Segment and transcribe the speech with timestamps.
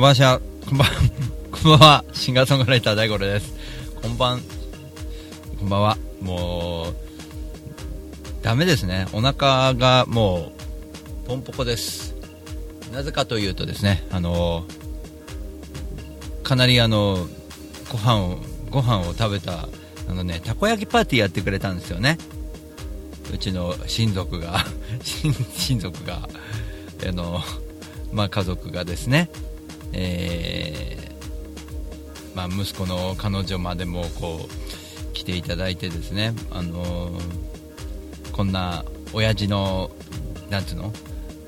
[0.00, 0.88] んばんは、こんばん、
[1.52, 3.52] こんばんは、シンガーソングライター大五郎です。
[4.00, 4.40] こんばん、
[5.58, 6.94] こんばんは、もう、
[8.42, 9.06] ダメですね。
[9.12, 10.52] お腹がも
[11.24, 12.14] う、ポンポコです。
[12.94, 14.64] なぜかというとですね、あの、
[16.44, 17.26] かなりあの、
[17.92, 18.38] ご飯を、
[18.70, 19.68] ご飯を食べた、
[20.08, 22.16] あのね、たこ焼きパーティーやってくれたんですよね。
[23.34, 24.64] うちの親族が、
[25.22, 26.26] 親 親族が、
[27.06, 27.42] あの、
[28.12, 29.28] まあ、家族がですね、
[29.92, 37.50] えーまあ、息子の彼女までもこう来ていただいてですね、あのー
[38.32, 39.90] こんな親父の
[40.48, 40.92] なんつうの、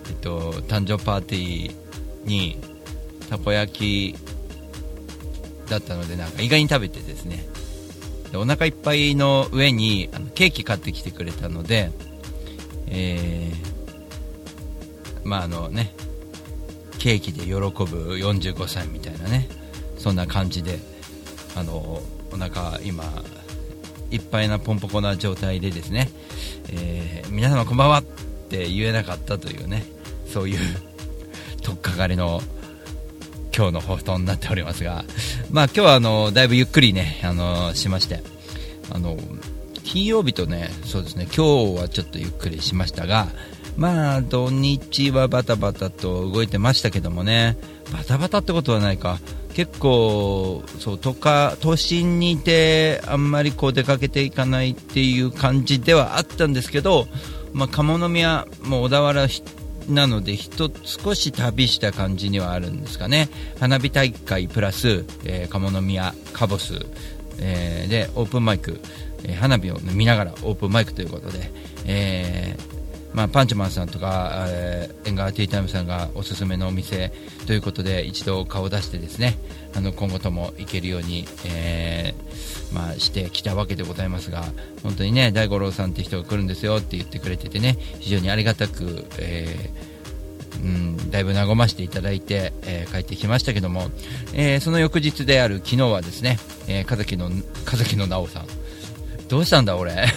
[0.08, 1.74] えっと、誕生パーティー
[2.26, 2.58] に
[3.30, 4.18] たこ焼き
[5.70, 7.46] だったのでなんか意外に食べてですね。
[8.30, 11.90] でお腹いっぱいの上にあのケーキ買ってきてくれたので、
[12.88, 15.94] えーまああのね
[17.02, 19.48] ケーキで喜ぶ45歳みたいなね
[19.98, 20.78] そんな感じで
[21.56, 22.00] あの
[22.32, 23.02] お腹今
[24.12, 26.08] いっぱいなポンポコな状態でですね、
[26.70, 29.84] えー皆様こんばんはって言えなかったというね
[30.32, 30.58] そういう
[31.62, 32.40] とっかかりの
[33.56, 35.04] 今日の放送になっておりますが、
[35.50, 38.22] まあ今日はあのだいぶゆっくりねあのしまして
[38.90, 39.16] あの
[39.82, 43.28] 金曜日とねそうですね今日はちょっとゆっくりしましたが
[43.76, 47.56] まあ土日はバタバタと動いてましたけどもね。
[47.92, 49.18] バタバタってことはないか。
[49.54, 57.06] 結構そう都か都心にいてあんまりこう出かけていかないっていう感じではあったんですけど、
[57.52, 59.26] まあ、鴨宮もう小田原
[59.88, 63.28] なので一少し旅した感じにはあるんですかね。
[63.60, 66.86] 花火大会プラス、えー鴨宮カボス、
[67.38, 68.80] えーでオープンマイク、
[69.24, 71.50] えー花火を見ながらオープンマイクということで、
[71.84, 72.71] えー
[73.14, 77.12] まあ、パンチマンさんとか、えー、エンガーティータイムさんがおすすめのお店
[77.46, 79.38] ということで一度顔を出してですね
[79.74, 84.44] あの今後とも行けるように、えーまあ、してきたわけでございますが
[84.82, 89.92] 本当にね大五郎さんって人が来るんですよって言ってくれててね非常にありがたく、えー
[90.62, 93.90] うん、だいぶ和ましていただいて、え帰ってきましたけども、
[94.32, 97.30] えその翌日である昨日はですね、えー、風木の
[97.64, 98.46] 風木の直さん
[99.32, 100.08] どうしたんだ俺？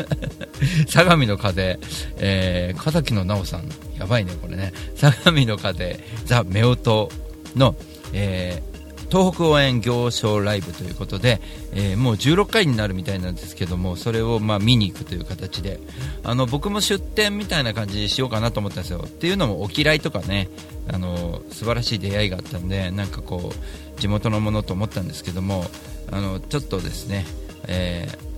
[0.88, 1.78] 相模の風、
[2.16, 3.68] えー、風木の直さん。
[3.98, 4.72] やばいねこれね。
[4.94, 6.00] 相模の風。
[6.24, 7.08] ザ・夫婦
[7.54, 7.76] の、
[8.14, 8.76] えー
[9.08, 11.40] 東北応援行商ライブということで、
[11.74, 15.78] えーもう16回になるみたいなんですけどもそれをま見に行くという形で。
[16.24, 19.04] あの僕も出店みたいな感じにしようかなと思ったんですよ。
[19.06, 20.48] っていうのもお嫌いとかね
[20.88, 25.66] あの素晴らしい出会いがあったんでなんかこう地元のものと思ったんですけども
[26.10, 27.26] あのちょっとですね、
[27.68, 28.35] えー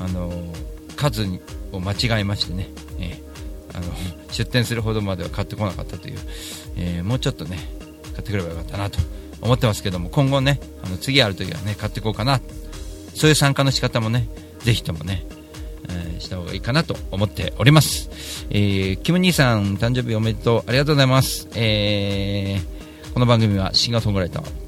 [0.00, 0.32] あの
[0.96, 1.26] 数
[1.72, 2.68] を間違えましてね、
[2.98, 3.30] えー
[3.72, 3.86] あの
[4.32, 6.18] 出店するほどまでは買ってこなかったという、
[6.76, 7.58] えーもうちょっとね
[8.14, 8.98] 買ってくればよかったなと
[9.40, 12.40] 思ってますけども今後ねあの次ある時はね買っていこうかな。
[13.14, 14.28] そういう参加の仕方もね
[14.64, 15.24] ぜひともね、
[15.88, 18.10] えーした方がいいかなと思っております、
[18.50, 20.64] えーキム兄さん誕生日おめでとう。
[20.68, 22.80] ありがとうございます、えー
[23.12, 24.59] この番組はシンガーソングライター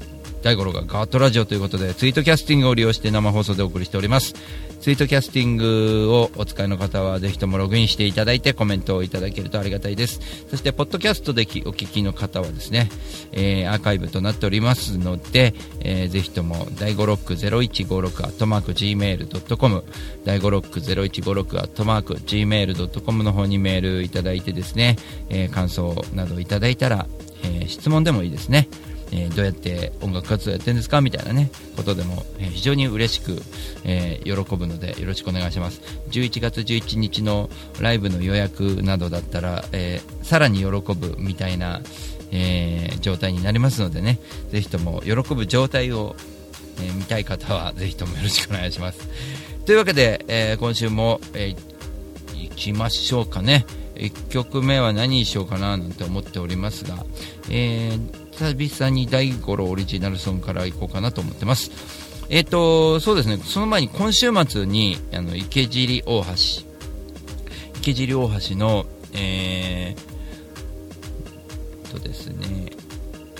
[0.43, 4.35] 大五郎がガートラジオということでツイートキャスティングを利用して生放送でお送りしております。
[4.81, 10.19] ツイートキャスティングをお使いの方はぜひともログインしていただいてコメントをいただけるとありがたいです。
[10.49, 12.89] そしてポッドキャストでお聞きの方はですね、
[13.31, 19.83] えーアーカイブとなっておりますので、えーぜひとも第5ロック0156アットマーク Gmail.com
[20.25, 24.97] 第5ロック0156アットマーク Gmail.com の方にメールいただいてですね、
[25.29, 27.07] えー感想などいただいたら、
[27.43, 28.67] えー質問でもいいですね。
[29.15, 33.41] えーどうやって音楽活動やってるんですかみたいなねことでも、えー非常に嬉しく、
[33.83, 35.81] えー喜ぶのでよろしくお願いします。
[36.09, 37.49] 11月11日の
[37.79, 41.81] ライブの予約などだったら、えさらに喜ぶみたいな、
[42.31, 44.19] え状態になりますのでね
[44.49, 46.15] ぜひとも喜ぶ状態を、
[46.81, 49.07] え見たい方はぜひともよろしくお願いします。
[49.65, 51.73] というわけで、え今週も、えー
[52.35, 53.65] 行きましょうかね。
[53.95, 57.05] 1曲目は何にしようかななんて思っておりますが、
[57.49, 61.71] えー久々に大五郎オリジナルソングから行こうかなと思ってます。
[62.29, 63.37] えっ、とそうですね。
[63.37, 66.31] その前に今週末にあの池尻大橋。
[67.77, 72.71] 池尻大橋のえー、とですね。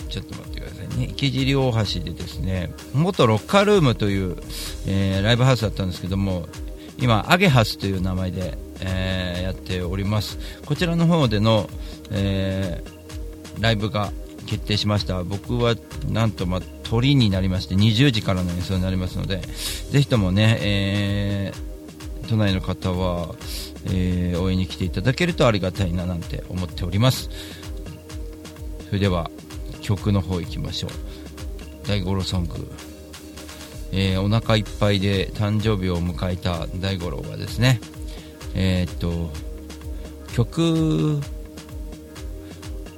[0.10, 1.06] ちょっと待ってくださいね。
[1.10, 4.38] 池尻大橋でですね元ロッカールームという、
[4.86, 6.48] えーライブハウスだったんですけども
[7.00, 10.38] 今アゲハスという名前で、えーやっております。
[10.68, 11.68] こちらの方での、
[12.12, 12.94] えー
[13.60, 14.12] ライブが
[14.46, 15.24] 決定しました。
[15.24, 15.76] 僕は
[16.10, 19.42] なんと、まあ、鳥になりまして20時からの演奏になりますので
[19.92, 21.74] ぜひともね、えー
[22.30, 23.36] 都内の方は、
[23.86, 27.30] えー応援に来ていただけるとありがたいななんて思っております。
[28.88, 29.30] それでは
[29.82, 30.92] 曲の方行きましょう。
[31.88, 32.72] 大五郎ソング、
[33.92, 37.82] えーお腹いっぱいで誕生日を迎えた大五郎がですね
[38.56, 39.30] えーっと
[40.34, 41.20] 曲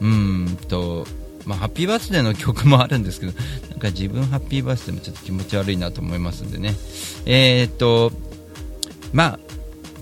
[0.02, 1.06] うんと
[1.46, 3.34] まあ、ハッピーバースデーの曲もあるんですけど、
[3.70, 6.76] なんか自分ハッピーバースデーもちょっと気持ち悪いなと思いますんでね。
[7.26, 8.12] えー、っと、
[9.14, 9.40] まあ、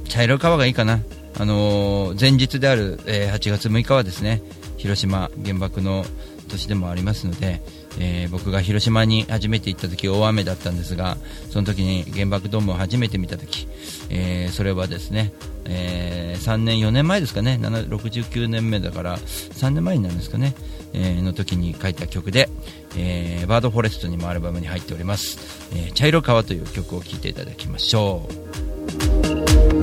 [0.10, 1.00] 茶色い川がいいかな。
[1.36, 4.42] あのー前日である、えー8月6日はですね、
[4.78, 6.06] 広島原爆の
[6.50, 7.62] 年でもありますので、
[8.00, 11.18] えー僕が広島に初めて行った時大雨だったんですが、
[11.52, 13.68] その時に原爆ドームを初めて見た時、
[14.10, 15.34] えーそれはですね、
[15.66, 20.56] え3年、4年前ですかね、69年目だから、3年前になるんですかね、
[20.94, 22.50] えーの時に書いた曲で、
[22.96, 25.38] えバードフォレストにもアルバムに入っております、
[25.76, 28.28] え茶色川という曲を聴いていただきましょ
[29.80, 29.83] う。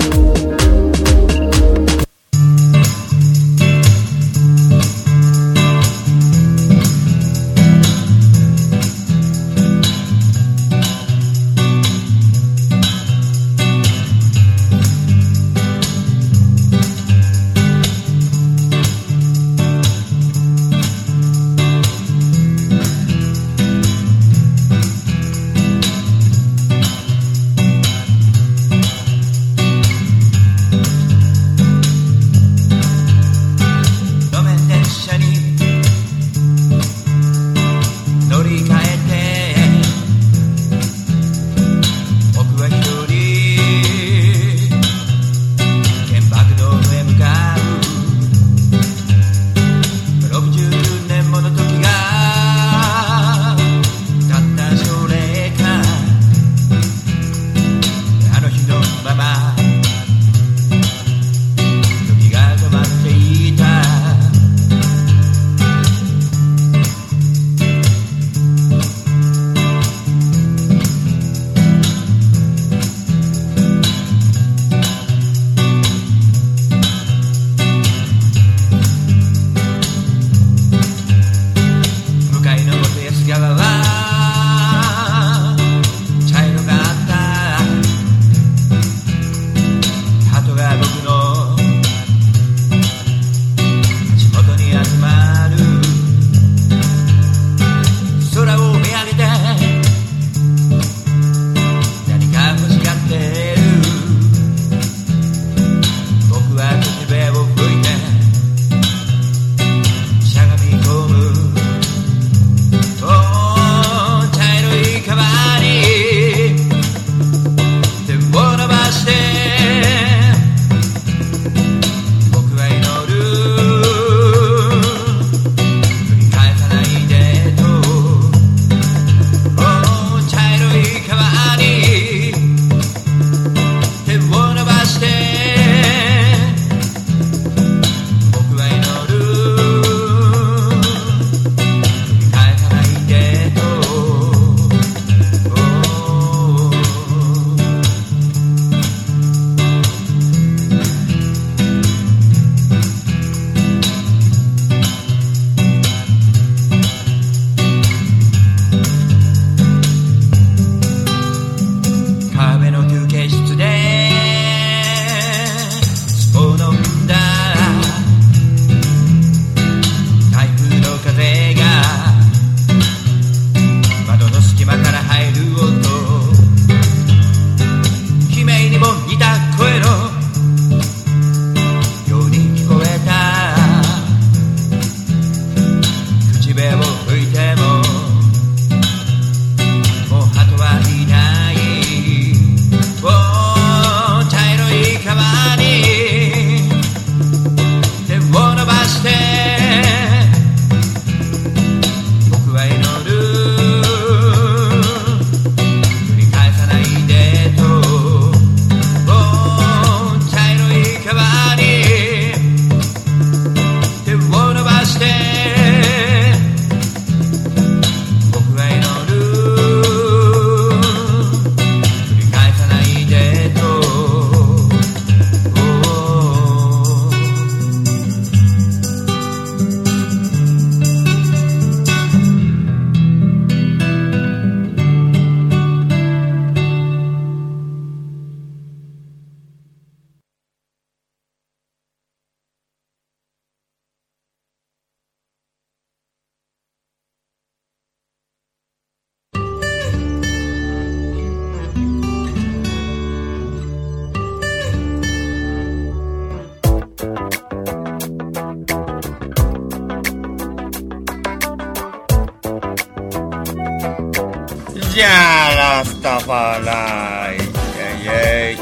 [266.31, 268.57] パライイイイ。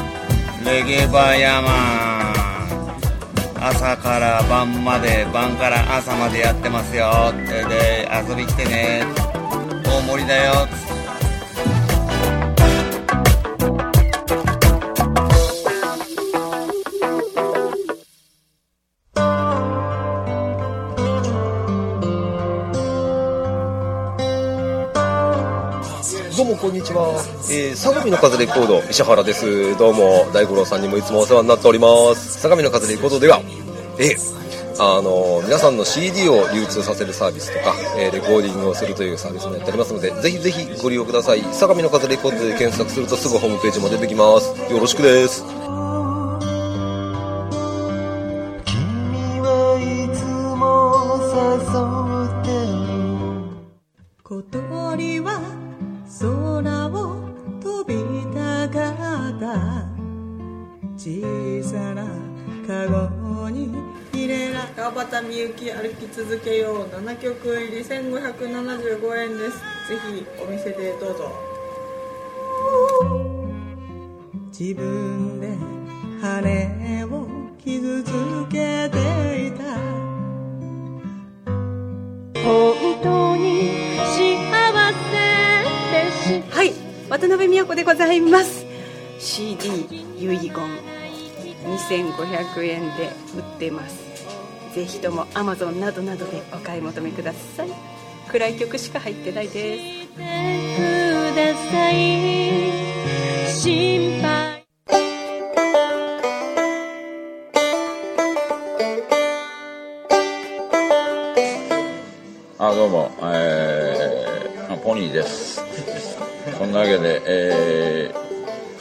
[0.66, 3.64] レゲバヤマン。
[3.64, 7.08] 朝から晩まで晩から朝までやってますよ。
[7.30, 9.04] ってで遊び来てね。
[9.84, 10.66] 大盛りだよ。
[26.70, 29.76] んにちは、えー、相模の風レコード石原です。
[29.76, 32.40] どうも大五郎さんにもいつもお世話になっております。
[32.40, 33.40] 相模の風レコードでは
[33.98, 34.40] えー
[34.82, 41.42] あの皆さんの CD を流通させるサービスとか、えーレコーディングをするというサービスもやっておりますのでぜひぜひご利用ください。
[41.52, 44.54] 相模の風レコードで検索するとすぐホームページも出てきます。
[44.72, 45.59] よろしくです。
[59.40, 59.88] た
[60.98, 62.06] 小さな
[62.66, 63.74] カゴに
[64.12, 66.84] 入れら川端みゆき歩き続けよう。
[66.88, 69.58] 7曲入り1575円です。
[69.88, 71.32] ぜひお店でどうぞ。
[74.56, 75.56] 自分で
[76.20, 77.26] 羽を
[77.64, 78.12] 傷つ
[78.50, 79.64] けていた。
[82.44, 83.70] 本当に
[84.04, 85.08] 幸せ
[85.92, 86.72] でしはい
[87.08, 88.69] 渡辺美代子でございます
[89.20, 89.68] CD
[90.18, 90.50] 遺言。
[91.62, 94.00] 2500円で売ってます。
[94.74, 97.68] ぜひとも Amazon などなどでお買い求めください。
[98.28, 100.06] 暗い曲しか入ってないです。
[100.16, 100.20] く
[101.36, 102.72] ださい。
[103.52, 104.64] 心配。
[112.58, 115.62] あどうも、えー、ポニーです。
[116.56, 118.29] そんなわけで、えー、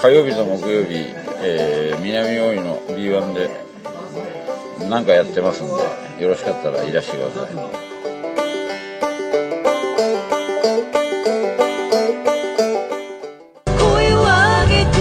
[0.02, 1.14] 火曜日と木曜日、
[1.44, 3.50] えー、南大井の B1 で
[4.90, 7.54] 何かやってますんで、よろしかったらいらしてください。
[13.78, 14.98] 声を上げて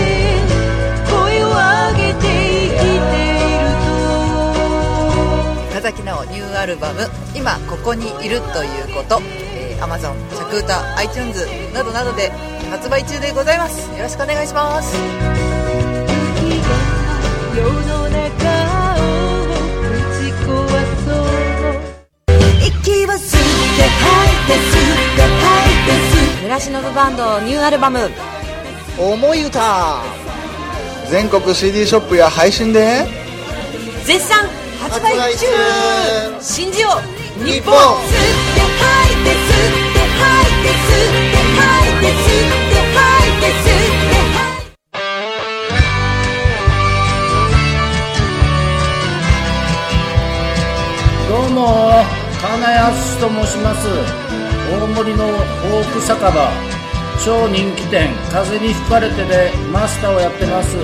[1.09, 2.27] 声を上げて
[2.67, 3.15] 生きて
[3.47, 3.71] いる
[5.71, 9.23] と岡崎直ニューアルバム「今ここにいるということ」
[9.79, 12.31] えー、Amazon、着歌、iTunes などなどで
[12.71, 13.89] 発売中でございます。
[13.97, 14.97] よろしくお願いします。
[22.61, 28.11] 息を吸って吐いて吸って吐いて村忍バンドニューアルバム。
[28.99, 30.03] 思い歌。
[31.11, 33.07] 全国 CD ショップや配信で。
[34.05, 34.47] 絶賛
[34.81, 35.47] 発売中。
[36.41, 36.89] 信じよ
[37.41, 38.58] う日本
[51.29, 52.05] どうも
[52.41, 53.89] 金安と申します。
[54.71, 56.51] 大森のフォーク酒場
[57.25, 60.77] 超人気店風に吹かれてでマスターをやってます。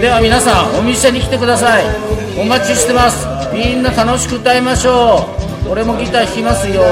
[0.00, 1.84] では皆さんお店に来てください。
[2.38, 3.26] お待ちしてます。
[3.52, 5.28] みんな楽しく歌いましょ
[5.66, 5.70] う。
[5.70, 6.82] 俺もギター弾きますよ。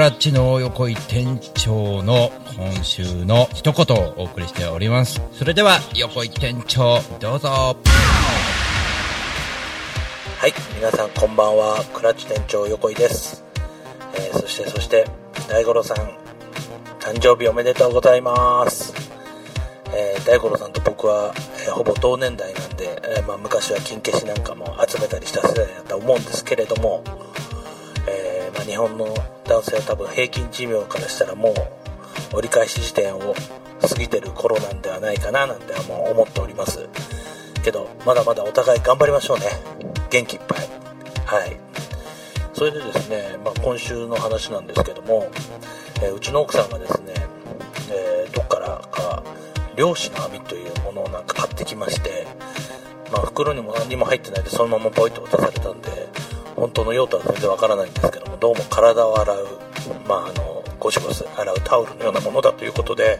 [0.00, 5.20] ラッチの横井店長の今週の一言をお送りしております。
[5.34, 7.48] それでは、横井店長、どうぞ。
[7.48, 7.76] は
[10.46, 13.44] い皆さんこんばんはクラッチ店長横井です、
[14.14, 15.04] えーそしてそして
[15.50, 15.96] 大五郎さん
[16.98, 18.94] 誕生日おめでとうございます、
[19.94, 21.34] えー大五郎さんと僕は、
[21.66, 27.04] えーほぼ同年代なんで、えーまあ、昔は金消しなんかも集めたりした世代だと思うんですけれども、
[28.70, 29.04] 日本の
[29.46, 31.50] 男性は多分平均寿命からしたらも
[32.32, 33.34] う折り返し地点を
[33.80, 36.88] 過ぎてる頃なんではないかななんてもう思っております
[37.64, 39.46] けどまだまだお互い頑張りましょうね。
[40.08, 40.58] 元気いっぱい。
[41.26, 41.56] はい。
[42.54, 45.28] それでですね、まあ、今週の話なんですけども、
[46.02, 47.14] えーうちの奥さんがですね、
[47.90, 49.24] えーどっからか
[49.74, 52.28] 漁師の網というものをなんか買ってきまして、
[53.10, 56.08] まあ、袋にも何にも入ってないでそのままポイッと渡されたんで
[56.60, 59.46] 本当の用途は全然わからないんですけどもどうも体を洗う、
[60.06, 63.18] まあ、あのゴシゴシ洗うタオルのようなものだということで、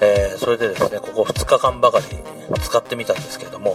[0.00, 2.06] えーそれでですねここ2日間ばかり
[2.58, 3.74] 使ってみたんですけれども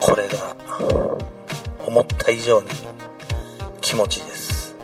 [0.00, 0.56] これが
[1.86, 2.68] 思った以上に
[3.80, 4.74] 気持ちいいです。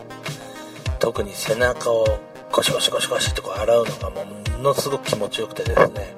[1.00, 2.06] 特に背中を
[2.52, 4.24] ゴシゴシゴシゴシってこう洗うのがも
[4.62, 6.14] のすごく気持ちよくてですね、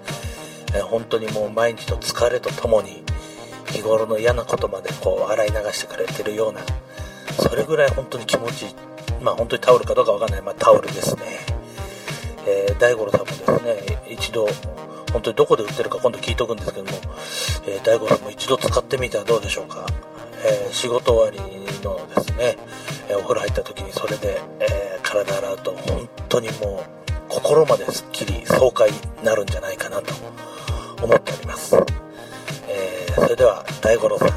[0.75, 3.01] えー本当にもう毎日の疲れとともに
[3.72, 6.60] 日頃の嫌なことまでこう洗い流してくれてるような
[7.40, 8.74] それぐらい本当に気持ちいい。
[9.22, 11.22] まあ本当にタオルかどうかわかんない、まあ、タオルですね。
[12.46, 14.46] えー大五郎さんもですね一度
[15.12, 16.98] 本当にどこで売ってるか今度聞いとくんですけども、
[17.66, 19.86] えー大五郎さんも一度使ってみてはどうでしょうか、
[20.44, 22.56] えー仕事終わりのですね、
[23.08, 30.12] えお風呂入った時にそれで、え体洗うと本当にもう心まですっきり爽快になるんじゃないかなと
[31.02, 31.76] 思っております、
[32.72, 34.28] えーそれでは大五郎さん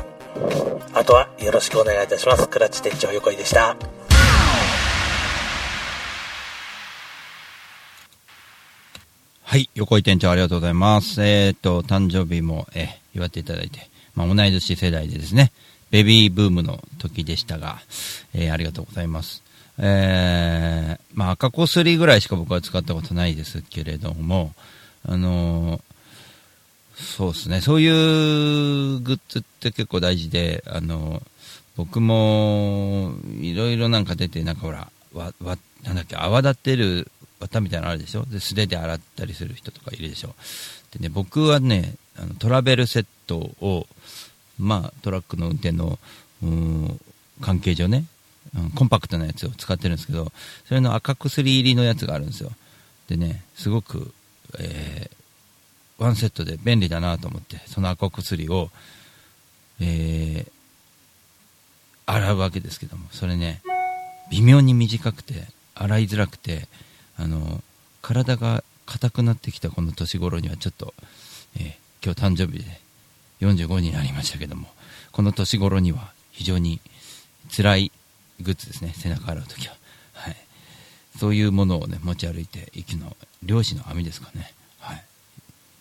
[0.94, 3.78] あとはよろしくお願いいたしますクラッチ店長横井でした
[9.44, 11.24] はい、横井店長ありがとうございます。
[11.24, 15.54] えっ、と、誕生日も、えー祝っていただいて、まあ、同い年世代でですね、
[15.92, 17.78] ベビーブームの時でしたが、
[18.34, 19.42] えーありがとうございます。
[19.80, 24.54] えーまあ、赤こすりぐらいしか僕は使ったことないですけれども、
[25.08, 25.82] あのー
[26.96, 31.22] そうですね、そういうグッズって結構大事で、あの
[31.76, 38.24] 僕も、いろいろなんか出て、なんかほら、わ、わ、なんだっけ、泡立てる綿みたいなのあるでしょ？
[38.26, 40.34] で、素手で洗ったりする人とかいるでしょ？
[40.94, 43.88] でね、僕はね、あのトラベルセットを、
[44.58, 46.00] まあ、トラックの運転の、
[47.42, 48.06] 関係上ね、
[48.56, 50.32] うんコンパクトなやつを使ってるんですけど、
[50.66, 52.52] それの赤薬入りのやつがあるんですよ。
[53.10, 54.14] でね、すごく、
[54.60, 55.16] えー
[55.98, 58.70] ワンセットで便利だなと思って、その赤薬を、
[59.80, 60.52] えー
[62.08, 63.64] 洗うわけですけども、それね、
[64.30, 66.68] 微妙に短くて、洗いづらくて、
[67.18, 67.64] あの、
[68.04, 70.94] 体が硬くなってきたこの年頃にはちょっと、
[71.58, 71.74] えー
[72.06, 72.80] 今日誕生日で
[73.42, 74.68] 45になりましたけども、
[75.12, 76.80] この年頃には非常に
[77.50, 77.92] 辛い
[78.42, 79.74] グッズですね、背中洗うときは。
[80.14, 80.36] はい。
[81.18, 84.54] そういうものをね、持ち歩いていくの、漁師の網ですかね。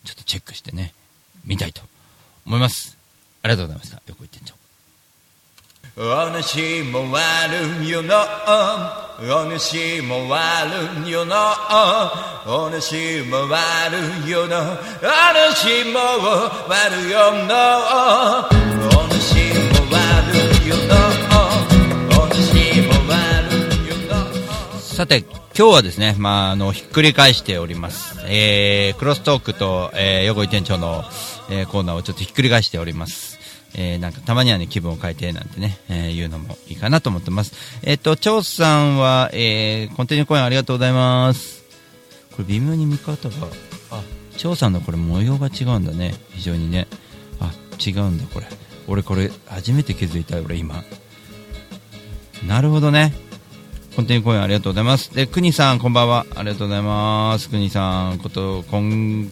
[0.04, 0.08] はい。
[0.08, 0.92] ちょっとチェックしてね、
[1.44, 1.82] 見たいと
[2.46, 2.96] 思います。
[3.42, 4.02] ありがとうございました。
[4.06, 4.54] 横井店長。
[5.96, 8.16] お主も悪よの
[9.20, 11.36] お主も悪よの
[12.46, 16.00] お主も悪よのお主も
[16.66, 17.54] 悪よの
[18.90, 20.26] お主も悪
[20.66, 20.92] よの
[22.20, 22.42] お主
[22.82, 23.14] も悪
[23.86, 25.24] よのさて
[25.56, 31.04] 今日はですね、まあ、あのひっくり返しております、えー、クロストークと、えー、横井店長の、
[31.48, 33.38] えーコーナーをちょっとひっくり返しております
[33.76, 37.80] えーなんかたまにはね、気分を変えてなんてね、えー言うのもいいかなと思ってます。
[37.82, 41.64] えっ、と、張さんは、えーコンティニューコインありがとうございます。
[42.32, 43.48] これ微妙に見方が、
[43.90, 44.02] あ、
[44.36, 46.14] 張さんのこれ模様が違うんだね。
[46.30, 46.86] 非常にね。
[47.40, 47.52] あ、
[47.84, 48.46] 違うんだこれ。
[48.86, 50.82] 俺これ初めて気づいたよ、俺今。
[52.46, 53.23] なるほどね。
[53.94, 55.14] コンティニューコインありがとうございます。
[55.14, 56.26] で、くにさん、こんばんは。
[56.34, 57.48] ありがとうございます。
[57.48, 59.30] くにさん、こと、今、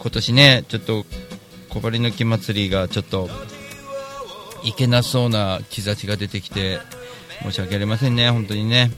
[0.00, 1.06] 今年ね、ちょっと、
[1.68, 3.30] 小針抜き祭りがちょっと、
[4.64, 6.80] いけなそうな兆しが出てきて、
[7.42, 8.90] 申し訳ありませんね、本当にね。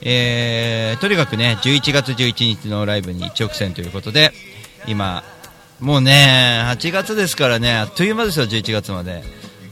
[0.00, 4.32] えー、とにかくね、11月11日のライブに一直線ということで、
[4.86, 5.24] 今、
[5.80, 9.24] もうね、8月ですからね、あっという間ですよ、11月まで。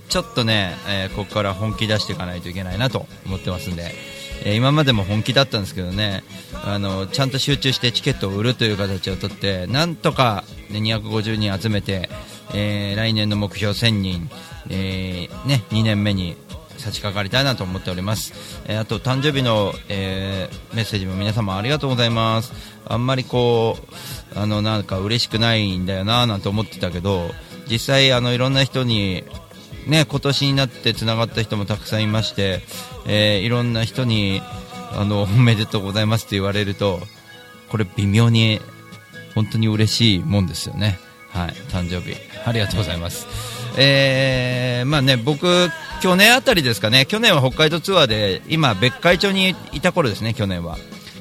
[0.08, 3.94] ちょっとね、えーここから本気出していかないといけないなと思ってますんで、
[4.44, 6.22] え今までも本気だったんですけどね、
[6.64, 12.10] あの、ちゃんと集中してチケットを売るという形をとって、なんとか、ね、250人集めて、
[12.52, 14.30] えー来年の目標1000人、
[14.68, 16.36] えーね、2年目に
[16.76, 18.34] 差し掛かりたいなと思っております。
[18.66, 22.52] えーあと、誕生日の、えーメッセージも皆様ありがとうございます。
[22.86, 23.78] あんまりこ
[24.34, 27.30] う、あの、なんか嬉しくないんだよななんて思ってたけど、
[27.70, 29.24] 実際、あの、いろんな人に、
[29.86, 32.62] ね、今年になってつながった人もたくさんいまして、
[33.06, 34.42] えーいろんな人に、
[34.92, 37.00] あの、おめでとうございますって言われると、
[37.68, 38.60] これ微妙に、
[39.34, 40.98] 本当に嬉しいもんですよね。
[41.30, 42.16] はい、誕生日。
[42.46, 43.26] ありがとうございます。
[43.76, 45.68] えー、まあね、僕、
[46.00, 50.78] 去年あたりですかね、去年は北海道ツアーで、今、別海町にいた頃ですね、去年は。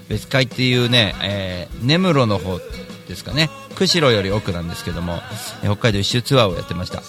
[0.10, 2.60] 別海っていうね、えー根室の方
[3.08, 5.20] ですかね、釧路より奥なんですけども、
[5.64, 7.02] 北海道一周ツアーをやってました。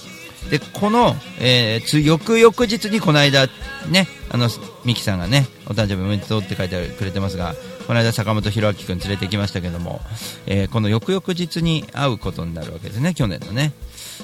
[0.51, 3.47] で、この、えーつ翌々日にこの間、
[3.91, 4.49] ね、あの、
[4.85, 7.55] ミキさんがね、お誕生日おめでとうって書いてくれてますが、
[7.87, 10.01] この間坂本弘明君連れてきましたけども、
[10.47, 13.73] えーこの翌々日に会うことになるわけですね、去年のね。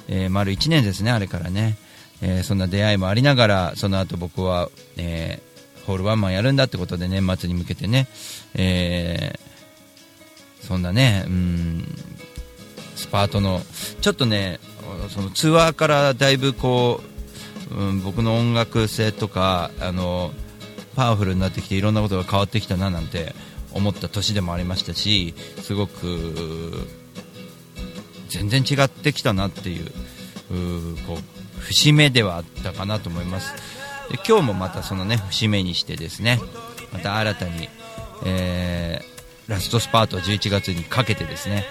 [0.09, 1.76] えー丸1年ですね、あれからね。
[2.22, 5.40] えーそんな出会いもありながらその後僕は、え
[5.87, 8.06] ホールワンマンやるんだってことで年末に向けてね、
[8.54, 9.50] えー
[10.61, 11.85] そんなね、うん、
[12.94, 13.62] スパートの、
[14.00, 14.61] ちょっとね、
[15.11, 17.00] そのツアーからだいぶこ
[17.70, 20.33] う、うん、僕の音楽性とか、あの、
[20.96, 23.35] パワフルになってきていろんなことが変わってきたななんて
[23.72, 26.87] 思った年でもありましたし、すごく、
[28.29, 29.87] 全然違ってきたなっていう、
[31.07, 33.55] こう、節目ではあったかなと思います。
[34.11, 36.40] で今日もまたそのね、節目にしてですね、
[36.92, 37.68] また新たに、
[38.24, 39.11] えー
[39.48, 41.64] ラストスパート11月にかけてですね、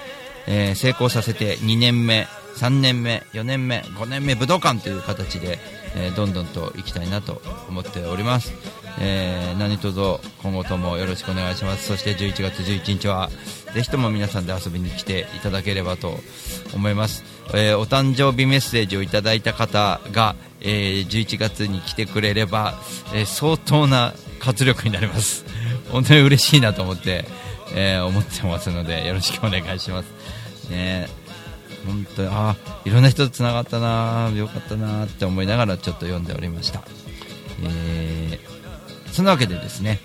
[0.47, 5.59] えー成功させて2年目、3年目、4年目、5年目武道館という形で、
[5.95, 8.53] えーどんどんと行きたいなと思っております、
[8.99, 9.99] えー何卒
[10.43, 11.87] 今後ともよろしくお願いします。
[11.87, 13.29] そして11月11日は
[13.73, 16.19] ぜひとも皆さんで遊びに来ていただければと
[16.73, 22.79] 思います、えーお誕生日メッセージをいただいた方が、え11月に来てくれれば、
[23.13, 25.45] え相当な活力になります。
[25.89, 27.25] 本当に嬉しいなと思って、
[27.73, 30.69] え思ってますのでよろしくお願いします。
[30.69, 31.07] ね
[31.89, 36.83] 本当にあいろんな人とつながったなよかったなって思いながらちょっと読んでおりました、
[37.63, 38.59] えー
[39.11, 39.99] そんなわけでですね、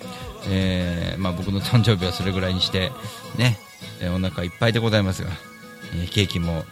[0.48, 2.90] えーまあ、僕の誕生日はそれぐらいにして
[3.36, 3.58] ね、
[4.00, 5.30] えーお腹いっぱいでございますが、
[5.94, 6.64] えーケーキも、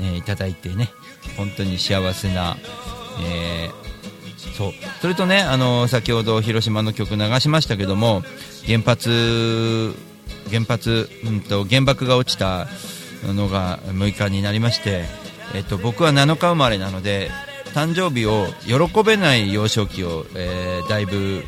[0.00, 0.90] えーいただいてね
[1.36, 2.56] 本当に幸せな、
[3.22, 3.88] えー
[4.54, 4.72] そう。
[5.00, 8.22] それとね、あの先ほど広島の曲流しましたけども
[8.66, 9.94] 原発
[10.50, 12.66] 原発、うん、と原爆が落ちた
[13.26, 15.04] のが6日になりまして、
[15.54, 17.30] えっと、僕は7日生まれなので
[17.74, 21.42] 誕生日を喜べない幼少期を、えーだいぶ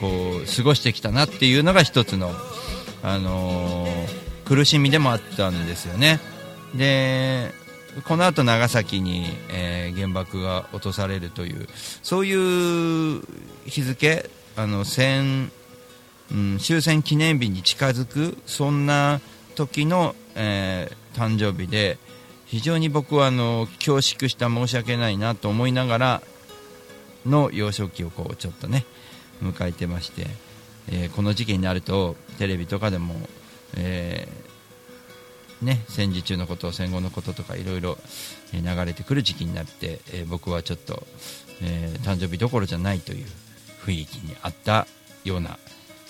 [0.00, 2.32] こう過ごしてきたなっていうのが一つの、
[3.02, 6.18] あのー苦しみでもあったんですよね。
[6.74, 7.52] で
[8.04, 11.68] この後長崎に、えー原爆が落とされるという
[12.02, 12.32] そうい
[13.18, 13.22] う
[13.64, 15.52] 日付あの戦、
[16.32, 19.20] うん、終戦記念日に近づくそんな
[19.54, 21.98] 時の、えー誕生日で
[22.46, 26.22] 非常に僕はあの恐縮した申し訳ないなと思いながら
[27.26, 28.84] の幼少期をこうちょっとね
[29.42, 30.26] 迎えてまして、
[30.88, 33.14] えーこの時期になるとテレビとかでも、
[33.76, 37.98] えーね、戦時中のこと戦後のこととかいろいろ
[38.52, 41.06] 流れてくる時期になって、えー僕はちょっと、
[41.62, 43.26] え誕生日どころじゃないという
[43.84, 44.86] 雰囲気にあった
[45.24, 45.58] ような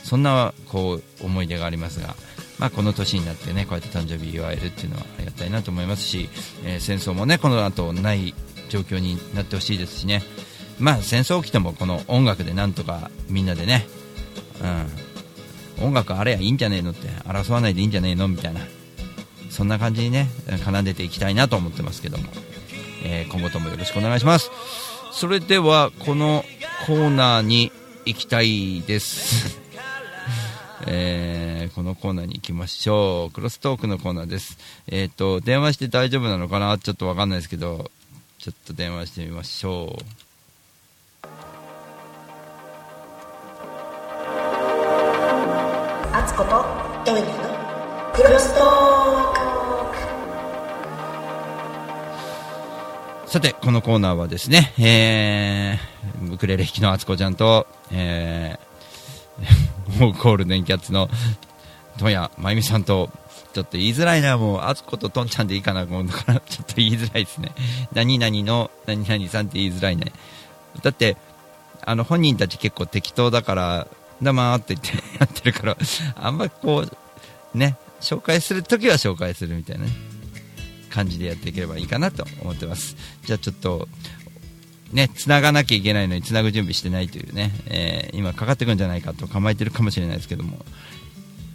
[0.03, 2.15] そんなこう思い出がありますが、
[2.61, 6.29] まあ、この年になってねこうやって誕生日祝えるっていうのはありがたいなと思いますし、
[6.63, 8.35] えー戦争もねこの後ない
[8.69, 10.23] 状況になってほしいですしね。
[10.79, 13.87] まあ戦争起きてもこの音楽でなんとかみんなでね、
[15.79, 18.61] うん、音楽あれやいいんじゃねえのって争わないでいいんじゃねえのみたいな
[19.51, 20.29] そんな感じにね
[20.65, 22.25] 奏でていきたいなと思ってますけども、
[23.05, 24.51] えー今後ともよろしくお願いします。
[25.13, 26.45] それではこの
[26.87, 27.73] コーナーに
[28.05, 29.59] 行きたいです。
[30.87, 31.50] えー
[31.81, 33.33] このコーナーに行きましょう。
[33.33, 34.59] クロストークのコーナーです。
[34.87, 36.77] えっ、と電話して大丈夫なのかな？
[36.77, 37.91] ちょっとわかんないですけど
[38.37, 40.03] ちょっと電話してみましょう。
[46.13, 47.33] あつことトイレの
[48.13, 49.33] クロストー
[53.25, 53.31] ク。
[53.31, 61.09] さて、このコーナーはですね、えー、ウクレレ弾きのあつこちゃんと、えー、 ゴールデンキャッツの
[62.01, 63.11] 富谷真由美さんと、
[63.53, 67.53] ちょっと言いづらいな、もう、あつこととんちゃんでいいかな、もうだから、ちょっと言いづらいですね。
[67.93, 70.13] 何々の、何々さんって言いづらいね。
[70.83, 71.19] だって、
[71.83, 73.87] あの、本人たち結構適当だから、
[74.23, 75.77] だまーって言って やってるから、
[76.17, 76.87] あんまこ
[77.55, 79.87] う、ね、紹介するときは紹介するみたいな。
[80.91, 82.97] 感じでやっていければいいかなと思ってます。
[83.25, 83.89] じゃあちょっと、
[84.93, 90.65] ね、繋がなきゃいけないのに繋ぐ準備してないというね、えー今かかってくんじゃないかと構えてるかもしれないですけども、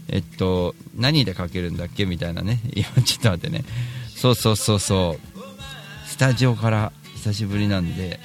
[0.07, 2.05] えっと、何でかけるんだっけ？
[2.05, 3.65] みたいなね、 今ちょっと待ってね、
[4.15, 8.19] そうそうそうそう、スタジオから久しぶりなんで、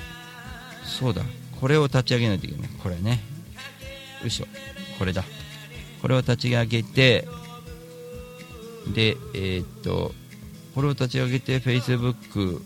[0.85, 1.23] そうだ、
[1.61, 2.71] これを立ち上げないといけない。
[2.83, 3.23] これね、
[4.21, 4.47] よいしょ、
[4.99, 5.25] これだ。
[6.03, 7.27] これを立ち上げて、
[8.95, 10.14] で、えーっと、
[10.75, 12.62] これを立ち上げて Facebook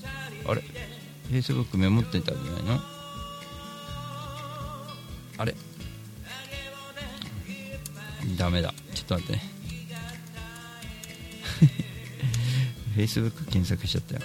[0.46, 0.62] あれ
[1.30, 2.80] ？Facebook メモってたんじゃないの？
[5.38, 5.54] あれ？
[8.36, 8.74] ダメだ。
[8.94, 9.42] ちょっと待ってね。
[12.96, 14.22] Facebook 検索しちゃったよ。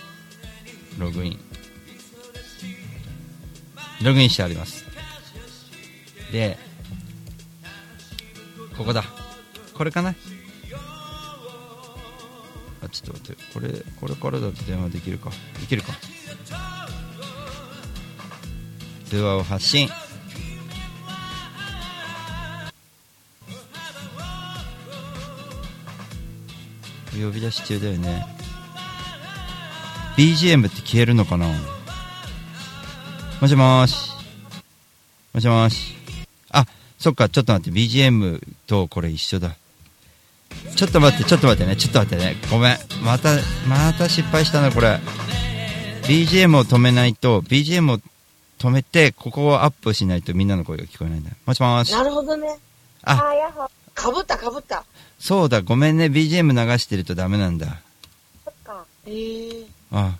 [0.97, 1.39] ログイン。
[4.01, 4.85] ログインしてあります。
[6.31, 6.57] で
[8.77, 9.03] ここだ。
[9.73, 10.09] これかな？
[10.09, 10.15] あ
[12.89, 13.43] ちょっと待って。
[13.53, 15.31] これこれからだと電話できるか。
[15.59, 15.93] できるか。
[19.09, 19.89] 通話を発信。
[27.13, 28.25] 呼び出し中だよね。
[30.17, 31.47] BGM って消えるのかな？
[33.39, 34.11] もしもーし。
[35.33, 35.95] もしもーし。
[36.51, 36.65] あ
[36.97, 37.79] そっかちょっと待って。
[37.79, 39.55] BGM とこれ一緒だ。
[40.75, 41.75] ちょっと待ってちょっと待ってね。
[41.77, 42.35] ちょっと待ってね。
[42.51, 42.77] ごめん。
[43.03, 44.99] またまた失敗したなこれ。
[46.03, 47.99] BGM を止めないと BGM を
[48.57, 51.31] 止めてここをアップしないとみんなの声が聞こえないんだ。
[51.45, 51.93] もしもーし。
[51.93, 52.57] なるほどね。
[53.03, 53.23] あ。
[53.25, 53.71] あ、やは。
[53.93, 54.83] かぶったかぶった。
[55.19, 56.05] そうだごめんね。
[56.05, 57.81] BGM 流してるとダメなんだ。
[58.45, 58.85] そっか。
[59.05, 60.17] ええあ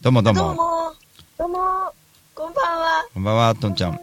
[0.00, 0.40] どうもどうも。
[0.40, 0.92] どうも。
[1.38, 1.92] どうも。
[2.34, 3.06] こんばんは。
[3.14, 3.94] こんばんはとんちゃん。
[3.94, 4.00] あ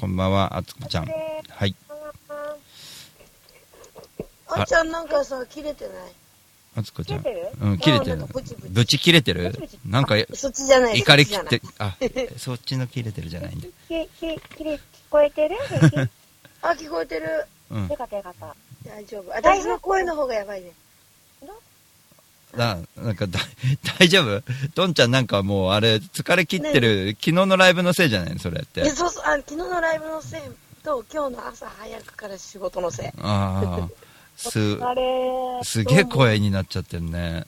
[0.00, 1.06] こんばんはあつこちゃん。
[1.06, 1.66] は。
[1.66, 1.74] い。
[4.48, 5.94] あっちゃんなんかさ、切れてない？
[6.76, 7.22] あつこちゃん。
[7.22, 7.48] 切れてる？
[7.60, 8.16] うん切れてる。
[8.70, 9.52] ぶち切れてる？
[9.86, 10.98] なんかそっちじゃない。
[10.98, 11.96] 怒り切ってあ
[12.36, 13.68] そっちの切れてるじゃないんだ。
[13.86, 15.56] き、き、きれ、聞こえてる？
[16.62, 17.46] あ、聞こえてる。
[17.70, 18.54] うんよかったよかった。
[18.88, 19.30] 大丈夫。
[19.30, 20.72] 私の声の方がやばいね。
[22.56, 23.38] ななんかだ
[24.00, 24.42] 大丈夫？
[24.74, 28.32] とんちゃんなんかもうあれ疲れ切ってる昨日のライブのせいじゃない？
[28.34, 30.40] のそれってえ、そうそう、あ、昨日のライブのせい
[30.82, 33.06] と、今日の朝早くから仕事のせい。
[33.08, 33.88] ああ
[34.38, 37.44] すあれすげえ声になっちゃってるね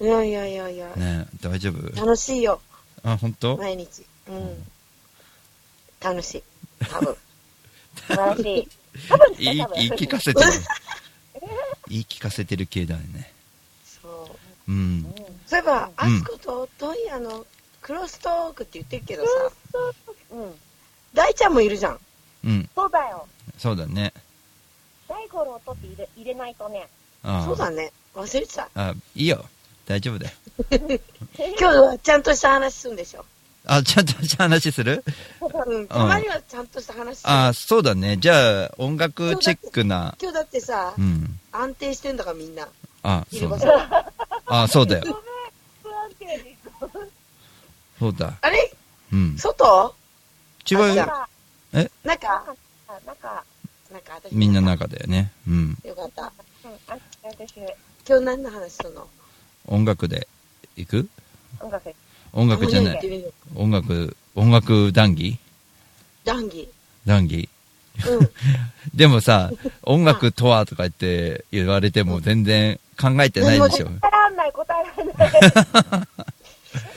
[0.00, 0.88] いやいやいやいや。
[0.96, 1.94] ね大丈夫？
[2.00, 2.62] 楽しいよ。
[3.02, 3.58] あ本当？
[3.58, 4.06] 毎日。
[4.28, 4.64] うん。
[6.00, 6.42] 楽しい。
[6.88, 7.14] 多分。
[8.08, 8.68] 素晴らしい。
[9.08, 10.50] 多分言い言い聞かせてる
[11.88, 13.32] 言い聞かせてる系だよね
[13.84, 14.36] そ
[14.68, 14.72] う。
[14.72, 15.14] うん
[15.46, 17.46] そういえば、あうんすこと、トイヤの
[17.82, 19.30] クロストークって言ってるけどさ、
[20.30, 20.54] うん。
[21.12, 22.00] 大ちゃんもいるじゃん。
[22.44, 23.28] うんそうだよ。
[23.58, 24.12] そうだね
[25.08, 26.88] 大五郎とって入れ入れないとね。
[27.22, 27.92] ああそうだね。
[28.14, 28.68] 忘れてた。
[28.74, 29.44] あいいよ
[29.86, 30.34] 大丈夫だよ
[31.58, 33.24] 今日はちゃんとした話するんでしょ。
[33.66, 35.02] あちゃんとした話する？
[35.40, 35.88] うん。
[35.88, 37.30] たまにはちゃんとした話する。
[37.32, 38.18] あそうだね。
[38.18, 40.14] じゃあ音楽チェックな。
[40.20, 41.38] 今日だってさ、うん。
[41.50, 42.68] 安定してんだからみんな。
[43.02, 44.54] あいる場そうだ所。
[44.54, 45.22] あそうだよ。
[47.98, 48.34] そうだ。
[48.40, 48.72] あれ？
[49.12, 49.36] うん。
[49.38, 49.94] 外？
[50.70, 50.84] 違うよ。
[50.84, 51.28] あじゃ
[51.74, 51.90] え？
[52.04, 52.28] 中？
[52.28, 53.44] あ、なんか、
[53.90, 54.34] なんか私。
[54.34, 55.32] みんな中だよね。
[55.48, 55.78] うん。
[55.84, 56.22] よかった。
[56.22, 56.30] うん、
[56.88, 57.54] あ、私、
[58.06, 59.06] 今日何の話するの？
[59.66, 60.28] 音楽で
[60.76, 61.08] 行く？
[61.60, 61.94] 音楽。
[62.34, 65.38] 音楽じゃない音楽音楽談義？
[66.24, 66.68] 談義。
[67.06, 67.48] 談義
[68.06, 68.30] うん。
[68.94, 69.50] でもさ
[69.82, 76.08] 音楽とはとか言って言われても全然考えてないでしょ答えらんない、答えらんない。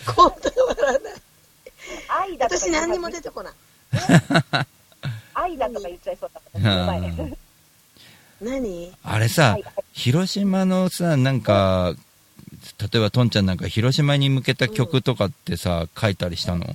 [0.07, 1.13] 本当に笑わない。
[2.09, 3.53] 愛だとか私何にも出てこない。
[5.35, 6.41] 愛だとか言っちゃいそうだ
[8.41, 8.91] 何？
[9.03, 9.57] あれさ、
[9.93, 11.95] 広島のさ、なんか、
[12.79, 16.65] 例えばとんちゃんなんか広島に向けた曲とかってさ、書いたりしたの？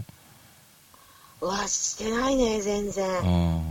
[1.40, 3.20] うわ、してないね、全然。
[3.22, 3.62] あ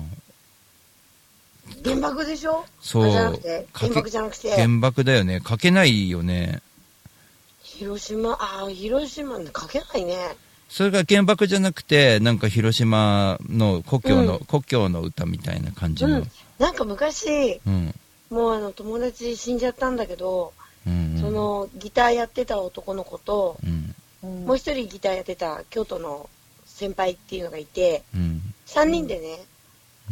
[1.84, 2.66] 原爆でしょ？
[2.82, 3.32] そう原
[3.94, 5.42] 爆じゃなくて、あ原爆だよね。
[5.48, 6.62] 書けないよね。
[7.64, 10.18] 広島、あー広島ね、書けないね。
[10.70, 16.20] それが原爆じゃなくて、なんか広島の故郷の、うん故郷の歌みたいな感じの。
[16.20, 16.32] うん。
[16.60, 17.94] なんか昔、うん。
[18.30, 20.54] もうあの、友達死んじゃったんだけど、
[20.88, 21.20] うん。
[21.22, 23.58] その、ギターやってた男の子と、
[24.24, 24.46] うん。
[24.46, 26.30] もう一人ギターやってた京都の
[26.66, 28.42] 先輩っていうのがいて、うん。
[28.66, 29.40] 3人でね、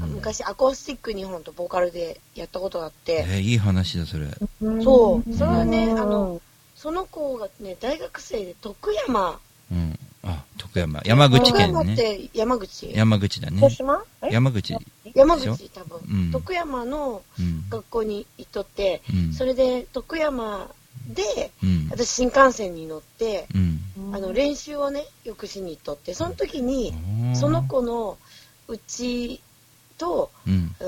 [0.08, 4.28] 昔アコースティック2本とボーカルでやったことがあって、えーいい話だ、それ。
[4.84, 6.42] そう、それはね、あの、
[6.76, 9.40] その子がね、大学生で徳山、
[9.72, 10.00] うん。
[10.24, 11.02] あ、徳山。
[11.06, 11.96] 山口県徳山っね。
[11.96, 12.92] て山口？
[12.94, 13.58] 山口だね。
[13.58, 14.04] 広島？
[14.22, 14.30] え？
[14.32, 14.76] 山口。
[15.16, 17.70] 山口多分、うん徳山のうん。
[17.70, 20.70] 学校に行っとって、うんそれで徳山
[21.08, 21.88] で、うん。
[21.90, 23.80] 私新幹線に乗って、うん。
[24.14, 26.94] あの練習をねよくしに行っとってその時に
[27.28, 28.18] うんその子の
[28.68, 29.42] うち
[29.98, 30.32] と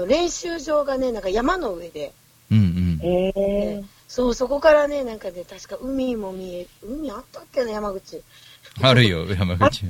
[0.07, 2.13] 練習場がねなんか山の上で、
[2.51, 2.97] うんうん。
[2.97, 8.21] でそうそこからねなんかね確か海も見え海あったっけな山口
[8.81, 9.85] あるよ、山口。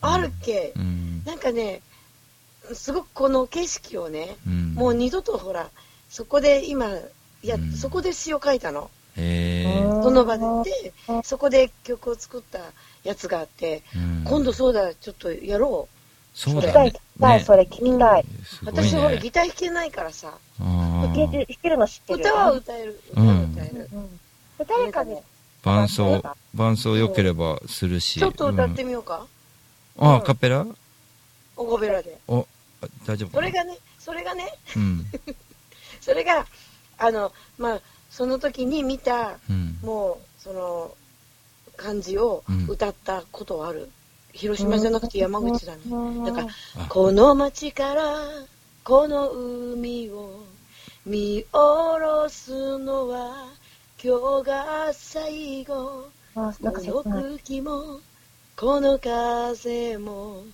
[0.00, 1.22] あるっけ、うん。
[1.24, 1.80] なんかね
[2.72, 4.74] すごくこの景色をね、うん。
[4.74, 5.68] もう二度とほら
[6.08, 6.88] そこで今
[7.44, 9.82] いや、そこで詩を書いたのへえ。
[10.02, 12.58] その場ででそこで曲を作った
[13.04, 16.92] やつがあって、うん今度そうだちょっとやろうそうだね。
[17.20, 18.24] はい、ねそれ聞きたい。
[18.64, 19.18] 私ほらね。
[19.18, 22.30] ギター弾けないからさあ弾け弾けるの知ってるよ。
[22.30, 23.00] 歌は歌える。
[23.12, 23.52] 歌はうん。
[23.52, 23.88] 歌える、
[24.66, 25.22] 誰かね、
[25.62, 26.22] 伴奏、
[26.54, 28.20] 伴奏良ければするし。
[28.20, 29.26] ちょっと歌ってうんみようか、
[29.98, 30.66] あ、アカペラ？
[31.56, 32.18] オゴベラで。
[32.28, 32.46] お、
[32.82, 33.48] あ大丈夫かな？
[33.48, 34.58] それがねそれがね。
[34.76, 35.06] うん。
[36.00, 36.46] それが
[36.98, 39.78] あのまあその時に見た、うん。
[39.82, 40.94] もうその
[41.76, 42.66] 感じをうん。
[42.68, 43.90] 歌ったことはある、
[44.32, 45.80] 広島じゃなくて山口だね。
[46.24, 48.16] だから、この町から
[48.84, 50.44] この海を
[51.06, 53.50] 見下ろすのは
[54.02, 56.08] 今日が最後。
[56.34, 58.00] あなんかこの空気も
[58.56, 60.44] この風も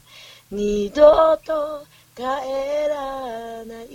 [0.50, 1.84] 二度と
[2.16, 2.22] 帰
[2.88, 3.88] らないっ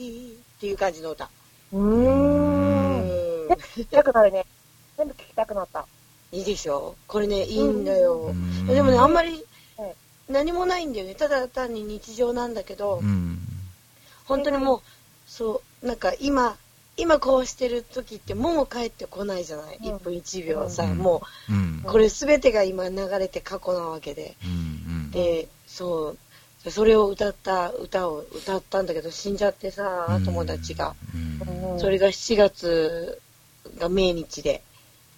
[0.61, 1.29] ていう感じの歌。
[1.73, 3.47] うーん。
[3.49, 4.45] 聞きたくなるね。
[4.97, 5.85] 全部聞きたくなった。
[6.31, 8.33] いいでしょこれね、いいんだよ。
[8.67, 9.43] でもね、あんまり
[10.29, 11.15] 何もないんだよね。
[11.15, 13.39] ただ単に日常なんだけど、うん。
[14.25, 14.81] 本当にもう、
[15.35, 16.55] そう、なんか今、
[16.95, 21.81] 今こうしてる時ってもう帰ってこないじゃない、1分1秒さ、もう、うん。
[21.83, 24.37] これ全てが今流れて過去なわけで、
[25.11, 26.15] でそ
[26.65, 26.71] う。
[26.71, 30.95] それを歌った歌を歌ったんだけど死んじゃってさ友達が、
[31.79, 33.21] それが7月
[33.77, 34.63] が命日で、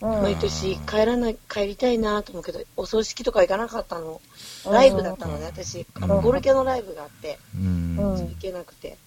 [0.01, 4.19] 毎年帰らない帰りたいなと思うけどお葬式とか行かなかったの。
[4.65, 5.85] ライブだったのね私。
[6.01, 7.97] あのゴルケのライブがあって、うん。
[7.97, 8.97] 行けなくて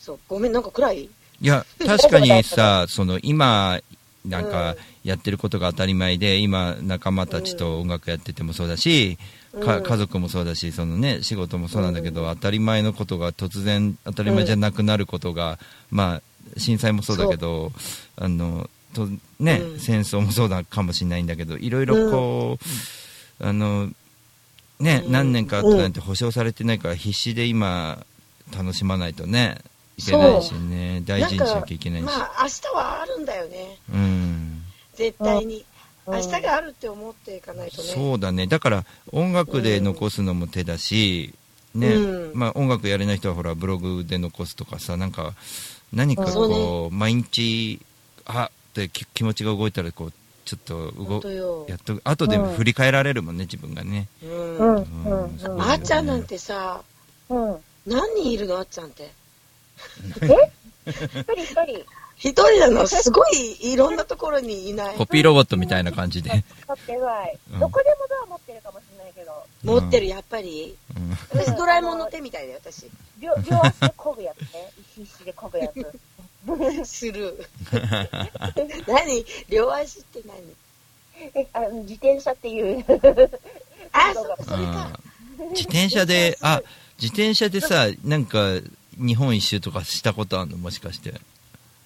[0.00, 0.18] そう。
[0.28, 1.04] ごめんなんか暗い？
[1.04, 3.80] いや、 確かにさ、その今、
[4.24, 9.18] なんかやってることが当たり前で、今、仲間たちと音楽やっててもそうだし、
[9.62, 9.82] かうん。
[9.82, 15.58] 家族もそうだし、そのね、仕事もそうなんだけど、当たり前のことが突然、当たり前じゃなくなることが、
[15.90, 16.22] まあ、
[16.58, 17.72] 震災もそうだけど、
[18.16, 19.08] あの、と
[19.38, 19.80] ね、うん。
[19.80, 22.58] 戦争もそうだかもしれないんだけど、いろいろこ
[23.40, 23.90] う、あの、
[24.78, 28.04] ね、何年か後なんて保証されてないから、必死で今、
[28.54, 29.58] 楽しまないとね、
[30.00, 32.04] いけないしね、大事にしなきゃいけないし。
[32.04, 34.62] まあ明日はあるんだよねうん。
[34.94, 35.64] 絶対に、
[36.06, 38.46] 明日があるって思っていかないとねそうだね。
[38.46, 41.34] だから、音楽で残すのも手だし、
[41.74, 45.34] ね、うんまあ音楽やれない人はほら、ブログで残すとかさ、なんか、
[45.92, 47.80] 何かこう、毎日、
[48.24, 50.12] あってき気持ちが動いたら、こう、
[50.44, 54.08] ちょっと動やっと、後で振り返られるもんね、自分がね。
[54.22, 55.36] うんうん。
[55.44, 55.62] うん。
[55.62, 56.82] あっちゃんなんてさ、
[57.28, 57.56] うん。
[57.86, 58.58] 何人いるの？
[58.58, 59.10] あっちゃんって。
[60.22, 60.26] え？
[60.86, 61.86] 一人一人。
[62.16, 62.86] 一人なの？
[62.86, 64.96] すごいいろんなところにいない。
[64.96, 66.30] コピーロボットみたいな感じで。
[66.68, 67.38] 持ってない。
[67.52, 69.32] うんどこでもドア持ってるかもしれないけど。
[69.64, 70.76] 持ってる、やっぱり。
[70.96, 72.86] うん私、ドラえもんの手みたいだよ、私。
[73.20, 74.70] 両両足で漕ぐやつね。
[74.96, 75.68] 必死で漕ぐや
[76.84, 76.88] つ。
[76.88, 77.46] する。
[78.86, 79.24] 何？
[79.48, 80.36] 両足って何？
[81.34, 82.84] え、あの、自転車っていう。
[83.92, 85.00] あ、そっか、それうんか。
[85.50, 86.62] 自転車で、あ、
[87.00, 88.38] 自転車でさ、なんか、
[89.00, 90.56] 日本一周とかしたことあるの？
[90.58, 91.10] もしかして。
[91.10, 91.16] し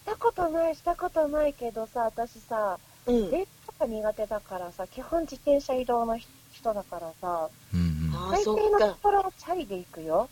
[0.04, 3.30] たことない、したことないけどさ、私さ、うん。
[3.30, 6.18] 電車とか苦手だからさ、基本自転車移動の
[6.52, 8.14] 人だからさ、うんうん。
[8.14, 8.96] あ、大抵のとか。
[9.02, 10.28] ころはチャリで行くよ。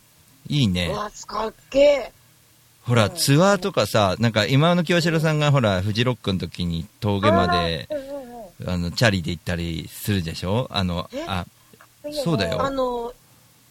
[0.47, 0.89] いいね。
[0.91, 2.11] うわ、かっけえ。
[2.83, 8.05] ほら、ツアーとかさ、なんか今の清志郎さんがほら、フジロックの時に峠まで、うんうん
[8.59, 8.69] うん。
[8.69, 10.67] あの、チャリで行ったりするでしょ？
[10.69, 11.45] あのえ、あ、
[12.23, 13.13] そうだよあの、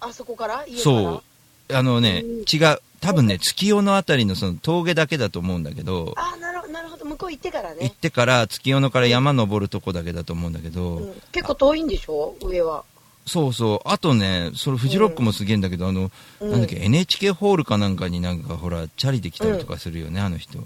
[0.01, 0.65] あそこから？
[0.67, 0.97] 家から？
[1.03, 1.23] そ
[1.71, 1.75] う。
[1.75, 2.81] あのねうん、違う。
[3.03, 7.05] 多分ね、月夜のあたりのその峠だけだと思うんだけど、あ、なるほど、なるほど。
[7.05, 7.91] 向こう行ってから行っね。
[8.01, 12.37] てから月夜野から山登るとこだけだと思うんだけど、うん結構遠いんでしょ？
[12.41, 12.85] 上は。
[13.27, 13.89] そうそう。
[13.89, 20.59] あとね、そのフジロックもすげえんだけど、あの、うんなんだっけ、NHK ホールかなんかになんかほら、チャリで来たりとかするよね、あの人。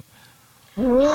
[0.77, 1.07] うん。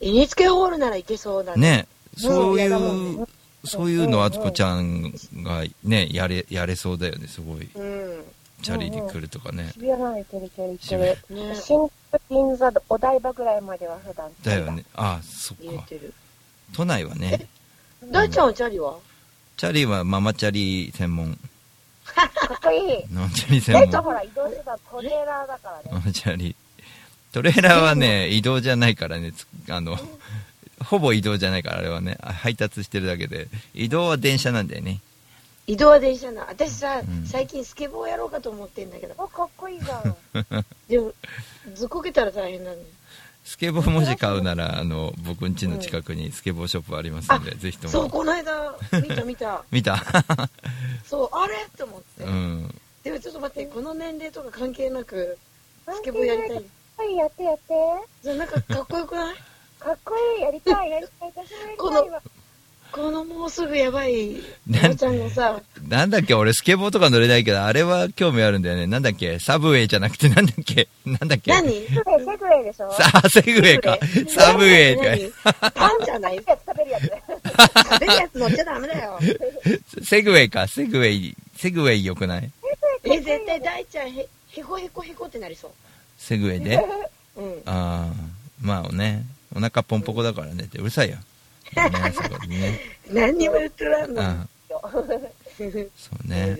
[0.00, 1.60] NHK ホールなら行けそうだね。
[1.60, 3.26] ね、そういうね、
[3.64, 5.12] そういうの、あつこちゃん
[5.42, 7.68] がね、やれ、やれそうだよね、すごい。
[7.74, 8.24] うん。
[8.62, 9.70] チャリで来るとかね。
[9.74, 11.02] 渋谷なら行ける行ける行ける。
[11.50, 14.30] ね新宿、銀座、お台場ぐらいまでは普段。
[14.42, 14.84] だよね。
[14.94, 15.84] あそっか。
[16.74, 17.46] 都内はね、
[18.10, 18.96] 大ちゃんはチャリは？
[19.56, 21.38] チャリはママチャリ専門。
[22.04, 22.24] か
[22.54, 23.04] っこいい。
[23.10, 23.82] ママチャリ専門。
[23.82, 25.90] えっとほら、移動手段トレーラーだからね。
[25.92, 26.56] ママチャリ。
[27.32, 29.98] トレーラーはね、移動じゃないからね、つあの、
[30.84, 35.00] ほぼ移動じゃないから、あれはね、あ配達してるだけで、移動は電車なんだよね。
[35.66, 36.46] 移動は電車な。
[36.48, 39.14] 私さ、うん最近スケボーやろうかと思ってんだけど。
[39.18, 40.16] あ、かっこいいじゃん。
[40.88, 41.12] でも、
[41.74, 42.76] ずっこけたら大変なの。
[43.44, 48.10] スケボーもし買うなら、あの、僕ん家の近くにスケボーショップありますんで、ぜひとそう、も。
[48.10, 49.64] この間、見た見た。
[49.70, 50.02] 見た？
[51.06, 51.66] そう、あれ？
[51.76, 52.24] と思って。
[52.24, 52.80] うん。
[53.02, 55.36] でもちょっと待って、この年齢とか関係なく、
[55.92, 56.64] スケボーやりたい。
[56.96, 57.62] はい、やってやって。
[58.22, 59.36] じゃあなんかかっこよくない？
[59.78, 62.22] かっこいい、やりたい、やりたい、私もやりたいわ。、
[62.94, 64.36] このもうすぐやばい、
[64.68, 68.86] なおばちゃんがさ、なんだっけ、俺スケボーとか乗れないけど、あれは興味あるんだよね。
[68.86, 71.50] なんだっけ、サブウェイじゃなくて、なんだっけ、なんだっけ？
[71.50, 71.72] 何？
[71.72, 73.98] セグウェイ、セグウェイでしょさあ、セグウェイか。
[74.28, 75.32] サブウェイ何？
[75.32, 75.72] か。
[75.72, 76.36] パンじゃない？
[76.36, 76.46] 食
[76.78, 77.02] べるやつ。
[77.04, 79.18] 食べるやつ乗っちゃダメだよ。
[80.04, 82.48] セグウェイか、セグウェイ、セグウェイ良くない？
[83.02, 85.70] え、絶対大ちゃんへ、へこへこへこってなりそう。
[86.16, 86.76] セグウェイで？
[87.36, 87.62] うん。
[87.66, 88.12] ああ、
[88.62, 91.16] まあね、お腹ポンポコだからねって、うるさいよ。
[91.76, 92.80] ね、そこでね。
[93.10, 94.22] 何にも言ってらんの。
[94.22, 94.46] あ
[94.90, 96.58] そうね。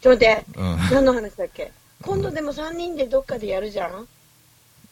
[0.00, 0.76] ちょっと待って、うん。
[0.90, 1.72] 何の話だっけ？
[2.02, 4.06] 今度でも3人でどっかでやるじゃん？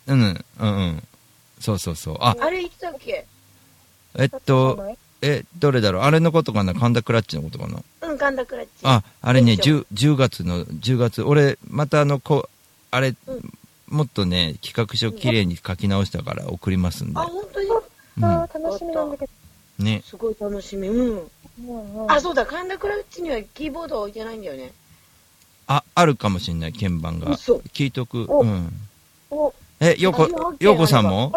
[0.07, 1.03] うん、うん、うん。
[1.61, 2.17] そうそうそう。
[2.21, 3.27] あ、あれいつだっけ？
[4.17, 6.03] えっと、え、どれだろう？
[6.03, 6.75] あれのことかな？
[6.75, 7.83] 神田クラッチのことかな？
[8.09, 8.71] うん、神田クラッチ。
[8.83, 12.51] あ、あれね、店長 10, 10月の、10月、俺、またあの、こう、
[12.91, 13.15] あれ、
[13.89, 17.19] もっとね、企画書きれいに書き直したから送りますんで。
[17.21, 17.23] あ、。
[17.25, 17.69] 本当に？
[18.19, 19.29] うんあー楽しみなんだけ
[19.79, 20.03] ね。
[20.05, 20.89] すごい楽しみ。
[20.89, 21.17] うん。
[21.17, 21.31] ど。
[21.59, 24.73] うんうんあ、そうだ、神田クラッチにはキーボード置いてないんだよね。
[25.67, 27.33] あ、あるかもしんない、鍵盤が。
[27.33, 28.27] 嘘聞いとく。
[28.29, 28.73] おうん。
[29.31, 31.33] おえ、よこ88、ようこさんも？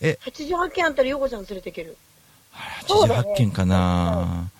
[0.00, 1.96] え、88件あったらヨコちゃん連れてける。
[2.86, 4.50] 88件かな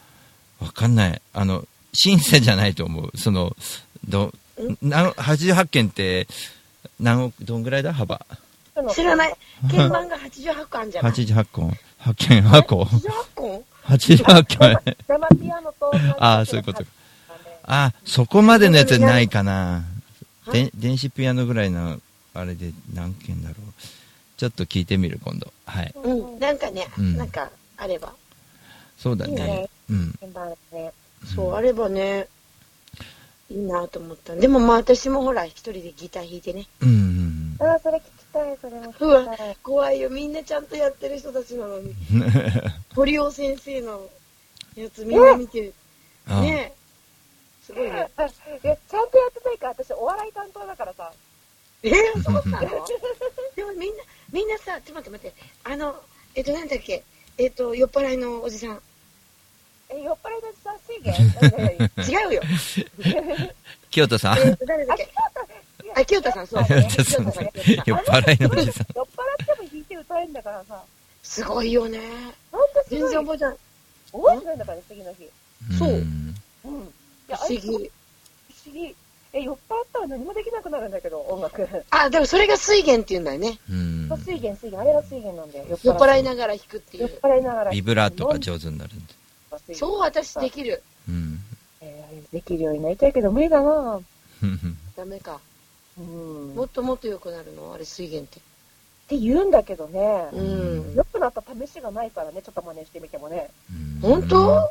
[0.61, 1.23] わかんない。
[1.33, 3.17] あの、シンセじゃないと思う。
[3.17, 3.57] その、
[4.09, 4.33] ど、
[4.83, 6.27] な88件って、
[7.01, 7.93] 何億、どんぐらいだ？
[7.93, 8.25] 幅。
[8.93, 9.35] 知らない。
[9.71, 11.63] 鍵盤が88個あるんじゃない？88個
[12.01, 14.97] ?8 件、8個 ?88 個 ?88 件。
[15.07, 16.91] 生ピアノとああ、そういうことか。
[17.67, 19.85] あそこまでのやつないかな。
[20.53, 21.99] で電子ピアノぐらいの、
[22.35, 23.83] あれで何件だろう。
[24.37, 25.53] ちょっと聞いてみる、今度。
[25.65, 25.95] はい。
[26.03, 26.39] うん。
[26.39, 28.13] なんかね、うんなんかあれば。
[28.99, 29.69] そうだねいいね。
[29.91, 30.19] うん。
[31.35, 32.27] そう、あればね、
[33.51, 34.35] いいなと思った。
[34.35, 36.67] でもまあ私もほら、一人でギター弾いてね。
[36.81, 37.57] うん。
[37.61, 40.11] あー、それ聞きたい、それも聞い。、怖いよ。
[40.11, 41.95] みんなちゃんとやってる人たちなのに。
[42.95, 44.09] 堀尾先生の
[44.77, 45.75] やつみんな見てる。
[46.29, 47.65] あねえ。
[47.65, 47.91] すごいね。
[47.91, 51.13] いや、ちゃんとやってないから、私お笑い担当だからさ。
[51.83, 52.69] えー、 そうなの？
[53.57, 55.35] でもみんな、みんなさ、ちょっと待って待って。
[55.65, 55.97] あの、
[56.35, 57.03] えっと、なんだっけ？
[57.39, 58.83] えっと、酔っ払いのおじさん。
[59.91, 62.43] え、酔っ払いのさ、 水源違うよ。
[63.91, 65.09] 清田さんえっと、誰だっけ？
[65.95, 66.63] あ、清田さん、そう。
[66.63, 68.87] 酔っ払いのおじさん。
[68.95, 70.83] 酔っ払っても弾いて歌えるんだからさ。
[71.23, 72.01] すごいよね。
[72.53, 73.01] ほんとすごい。
[73.01, 73.57] 全然覚えてない。
[74.13, 75.29] 覚えてないんだからね、次の日。
[75.79, 75.91] そう。
[75.91, 76.35] うん。
[77.29, 77.81] いや、不思議不思
[78.73, 78.95] 議。
[79.33, 81.69] え、酔っ払ったら何もできなくなるんだけど、音楽。
[81.91, 83.59] あ、でもそれが水源って言うんだよね。
[83.69, 84.07] うん。
[84.09, 84.81] そう水源、水源。
[84.81, 85.79] あれが水源なんだよ。
[85.83, 87.19] 酔っ払いなががら弾くってい酔っう。
[87.23, 87.71] 払いながら。
[87.73, 89.05] ビブラートが上手になるん
[89.67, 89.75] で。
[89.75, 90.83] そう、私できる。
[91.09, 91.41] うん。
[91.81, 94.01] えーできるようになりたいけど無理だな
[94.97, 95.41] ダメか。
[95.99, 96.55] うん。
[96.55, 97.73] もっともっと良くなるの？
[97.75, 98.41] あれ水源って。
[98.41, 98.43] っ
[99.07, 100.29] て言うんだけどね。
[100.33, 100.95] うん。
[100.95, 103.51] 良くなった試しがないからね、ちょっと真似してみてもね。
[104.01, 104.71] 本当？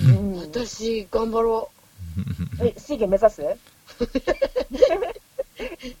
[0.00, 0.38] うん。
[0.40, 1.70] 私、頑張ろ
[2.60, 3.42] え、水源目指す？
[3.42, 3.58] う。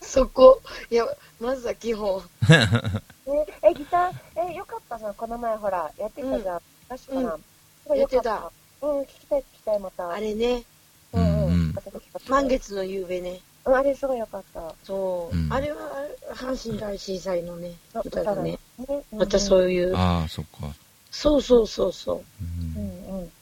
[0.00, 0.62] そこ。
[0.90, 1.06] いや、
[1.40, 2.22] まずは基本。
[2.48, 6.60] え、え、ギター、え、よかったじゃん、この前ほら、やってたじゃん。
[6.88, 7.34] 確かな。
[7.34, 7.40] うん
[7.82, 8.52] すごいよかやってた。
[8.82, 10.10] うん、聞きたい、聞きたい、また。
[10.10, 10.62] あれね。
[11.12, 11.74] うんうん。
[12.28, 13.40] 満月の夕べね。
[13.66, 14.74] うん、あれすごいよかった。
[14.84, 15.36] そう。
[15.36, 15.78] うんあれは、
[16.34, 18.58] 阪神大震災のね、そう歌だね。
[19.12, 19.96] またそういう。
[19.96, 20.72] ああ、そっか。
[21.10, 22.24] そうそうそうそう。
[22.78, 23.32] うんうん。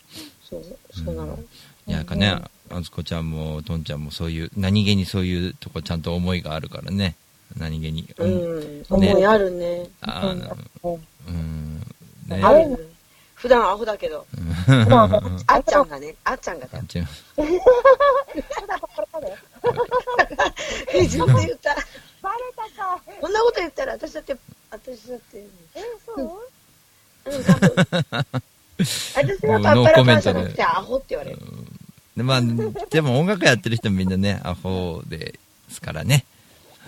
[0.42, 1.38] そう、そうなの。
[1.86, 7.16] いや、なんかね、あずこちゃんも、とんちゃんもそういう、何気にそういうとこちゃんと思いがあるからね。
[7.58, 8.08] 何気に。
[8.16, 8.84] うん。
[8.88, 9.88] 思いあるね。
[10.00, 10.34] あ
[10.82, 11.80] の、うん。
[12.28, 12.42] ね。
[12.42, 12.76] あるね。
[13.44, 14.24] 普段アホだけど。
[15.46, 16.84] あっちゃんがね、あっちゃんがだよ。
[20.94, 21.76] 自分で言った。
[22.24, 22.98] バレたか。
[23.20, 24.34] こんなこと言ったら私だって、
[24.70, 25.46] 私だって。
[25.74, 26.30] え、そう
[27.26, 27.74] うん、多分。
[28.80, 31.38] 私はパッパラパーじゃなくてアホって言われる。
[32.16, 32.40] でまあ、
[32.88, 35.38] でも音楽やってる人みんなね、アホで
[35.70, 36.24] すからね。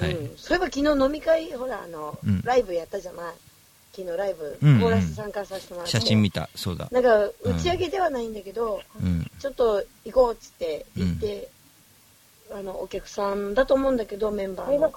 [0.01, 0.13] はい。
[0.15, 3.35] うんそういえば昨日飲み会、ほら、あの、うんライブやったじゃない。
[3.97, 5.93] 昨日ライブ、うんうんコーラス参加させてもらって。
[5.93, 6.51] 写真見た。
[6.55, 6.87] そうだ。
[6.93, 9.31] なんか、打ち上げではないんだけど、うん。
[9.39, 11.49] ちょっと行こうっつって行って、
[12.53, 14.93] あの、お客さんだと思うんだけど、メンバーの。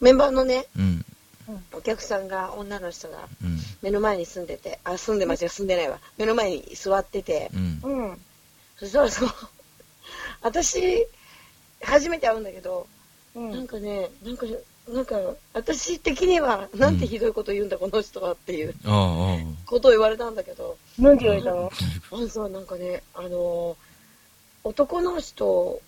[0.00, 1.04] メンバーのね、うん。
[1.74, 3.58] お客さんが、女の人が、うん。
[3.82, 5.98] 目の前に住んでて、あ、住んでますよ、住んでないわ。
[6.16, 7.80] 目の前に座ってて、うん。
[7.82, 8.20] うん。
[8.78, 9.28] そしたらそう、
[10.40, 11.06] 私、
[11.82, 12.86] 初めて会うんだけど、
[13.34, 14.46] うんなんかね、なんか、
[14.92, 15.16] なんか、
[15.54, 18.74] 私的には、なんてひどいこと言うんだ、この人はっていう
[19.66, 21.70] ことを言われたんだけど、なんて言われたの？
[22.12, 23.76] あのさ、なんかね、あの、
[24.64, 25.80] 男の人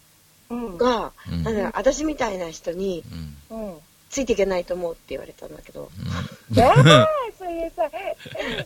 [0.51, 0.77] うん。
[0.79, 1.43] が、うん。
[1.43, 3.03] なんだ私みたいな人に
[3.51, 3.75] うん。
[4.11, 5.91] ついていけないと思うって言われたんだけど、
[6.55, 7.91] やばい それさ、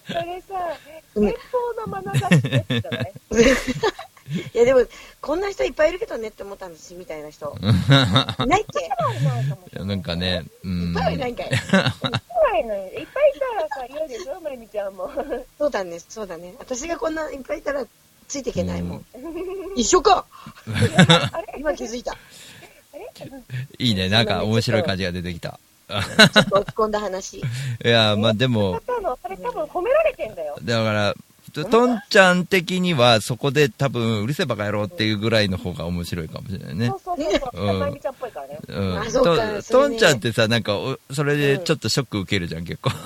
[0.09, 0.55] それさ、
[1.15, 1.35] うん遠
[1.77, 3.13] 方の眼差しですじゃない
[4.55, 4.85] いやでも、
[5.21, 7.57] こんな人いっぱいいるけどねって思ったんですみたいな人。
[8.47, 10.89] ないっけいやなんかね、うん。
[10.89, 11.51] いっぱいはいないんかい。
[11.51, 12.85] ないのよ。
[12.87, 13.07] いっぱいい
[13.41, 15.11] たらさ、嫌でしょ、まゆみちゃんも。
[15.59, 16.55] そうだね、そうだね。
[16.59, 17.85] 私がこんないっぱいいたら
[18.29, 19.05] ついていけないもん。
[19.77, 20.25] 一緒か
[21.57, 22.17] 今気づいた。
[23.79, 25.61] いいね、なんか面白い感じが出てきた。
[25.89, 27.39] ちょっと落ち込んだ話。
[27.39, 27.43] い
[27.85, 30.59] や、まあでも、たの、それ多分褒められてんだよ。
[30.63, 31.15] だから、
[31.65, 36.87] とトンちゃん的にはそこで多分うるせえバカ野郎っていうぐらいの方が面白いかもしれないね。
[36.89, 37.67] そうそうそうそう。
[37.67, 37.99] うん。
[37.99, 38.59] ちゃんっぽいからね。
[38.69, 38.99] うん。
[38.99, 39.31] あそうか。
[39.31, 39.63] とそれね。
[39.63, 42.91] トンちゃんってさなんかおそれでちょっとショック受けるじゃん結構。
[42.91, 43.01] そう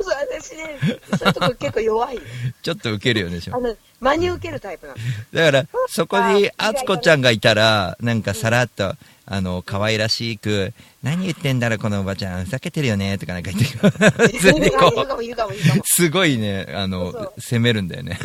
[0.00, 0.78] そう、私ね、
[1.18, 2.18] そういうとこ結構弱い。
[2.62, 3.56] ちょっと受けるよねでしょ。
[3.56, 4.98] あの、真に受けるタイプなの。
[5.32, 8.94] だから、そこに、あつこちゃんがいたら、なんかさらっと、
[9.32, 10.72] あの、可愛らしく、
[11.04, 15.36] 何言ってんだろ、このおばちゃん、ふざけてるよね、とかなんか言って、普通にこ言う
[15.84, 18.18] すごいね、あの、責めるんだよね。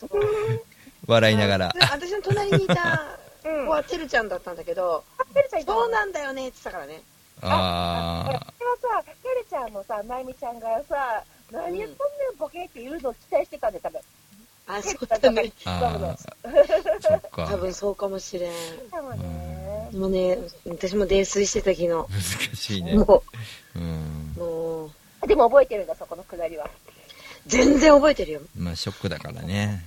[1.08, 1.68] 笑いながら。
[1.70, 3.02] で私の隣にいた
[3.42, 5.02] 子はてるちゃんだったんだけど、
[5.64, 7.00] そうなんだよねって言ってたからね。
[7.40, 8.26] あ
[8.58, 13.98] それはさ、てるちゃんもさ、まゆみちゃんがさ、何言っとんねん、ボケって言うのを期待してたんで、多分。
[14.68, 15.52] あ、そうだね。
[15.64, 16.16] あ
[17.00, 18.52] そっか多分そうかもしれん。
[18.90, 19.88] 多分ね。
[19.90, 21.88] でもね、私も泥酔してた昨日。
[21.88, 22.94] 難しいね。
[22.94, 23.22] も
[23.74, 24.34] うん。
[24.36, 24.90] う、も
[25.22, 26.68] う、でも覚えてるんだ、そこのくだりは。
[27.46, 28.40] 全然覚えてるよ。
[28.54, 29.84] まあ、ショックだからね。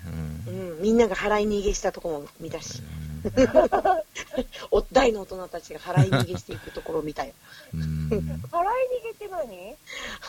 [0.47, 0.53] うん。
[0.53, 2.81] うん、みんなが払い逃げしたとこも見たし。
[4.71, 7.33] お大の大人たちが払い逃げしていくところを見たよ。
[7.73, 7.81] うん。
[7.81, 9.75] 払い逃げって何？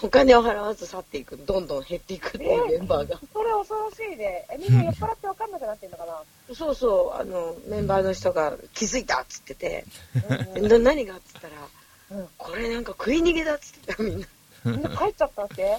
[0.03, 3.19] お金を払わず去っていく、どんどん減っていくっていうメンバーが。
[3.33, 4.47] それ恐ろしいね。
[4.51, 6.55] え、みんな酔っ払って分かんなくなってんのかな？
[6.55, 9.85] そうそう、あの、メンバーの人が気づいたっつってて、
[10.61, 14.27] な何がっつったら、これなんか食い逃げだっつってたみんな。
[14.65, 15.79] みんな帰っちゃったって？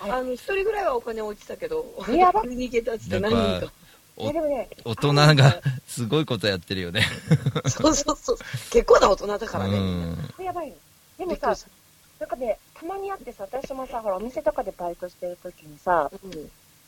[0.00, 3.72] あの、一人ぐらいはお金落ちたけど、食い逃げだっつって何人ぱか。、
[4.84, 7.06] 大人がすごいことやってるよね。
[7.68, 8.38] そうそうそう。
[8.70, 9.78] 結構な大人だからね。
[9.78, 10.44] うん。
[10.44, 10.74] やばいの。
[11.18, 11.54] でもさ、
[12.18, 16.10] なんかね、たまにあってさ、私もさ、ほら、お店とかでバイトしてる時にさ、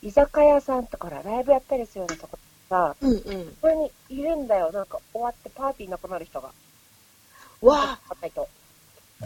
[0.03, 3.57] 居酒屋さんとか、ライブやったりするようなとこさ、うんうん。
[3.61, 4.73] これにいるんだよ。
[4.73, 6.51] なんか、終わってパーティーなくなる人が。
[7.61, 8.17] わあ。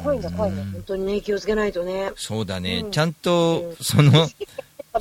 [0.02, 0.62] 怖いんだ、怖いんだ。
[0.64, 2.12] 本当にね、気をつけないとね。
[2.16, 2.88] そうだねう。
[2.88, 4.28] んちゃんと、その、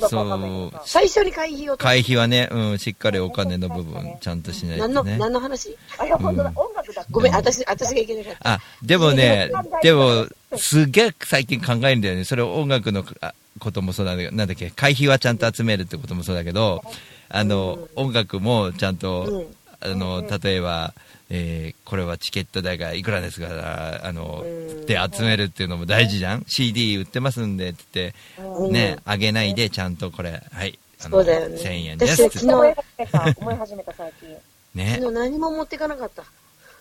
[0.00, 0.80] どうかわかんないけどそう。
[0.80, 1.76] さ、最初に会費を。
[1.76, 5.18] 会費はね、うん、しっかりお金の部分、ちゃんとしない何の、とね。
[5.18, 5.76] 何の話？
[5.98, 7.06] あ、いや、本当だ、うん音楽だ。
[7.10, 8.52] ごめん、私、私がいけなかった。
[8.54, 9.50] あ、でもね、
[9.82, 10.26] でも、
[10.56, 12.24] すげえ最近考えるんだよね。
[12.24, 16.82] それ音楽のあこともそうなんだけど、なんだっけ、会費はちゃんと集めるってこともそうだけど、
[17.28, 19.46] あの、音楽もちゃんと、
[19.80, 20.94] あの、例えば、
[21.30, 24.44] えーこれはチケット代がいくらですから、あの、
[24.86, 34.28] で集めるっていうのも大事じゃん ?CD 売ってますんで、って言って、うんね、あげないでちゃんとこれ、はい、あのそうだよね1000円ですって私昨日思い始めた、最近。
[34.74, 34.96] ね。
[35.00, 36.24] 昨日何も持っていかなかった。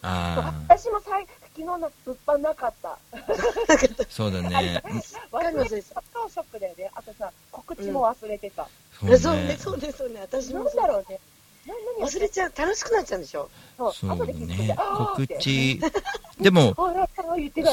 [0.08, 1.26] あ私もさい
[1.56, 2.89] 昨日の物販なかった。
[2.89, 2.98] あ、
[4.10, 4.82] そうだね。
[5.32, 6.91] 忘れてた超ショックだよね。
[6.93, 8.68] あとさ、告知も忘れてた。
[9.00, 9.58] そうそうね、ね。
[9.58, 11.20] そうね、そうね、私もなんだろうね。
[11.99, 13.49] 忘れちゃう、楽しくなっちゃうんでしょ？
[13.78, 14.76] そう、ね、。
[14.97, 15.80] 告知、
[16.39, 16.76] でも、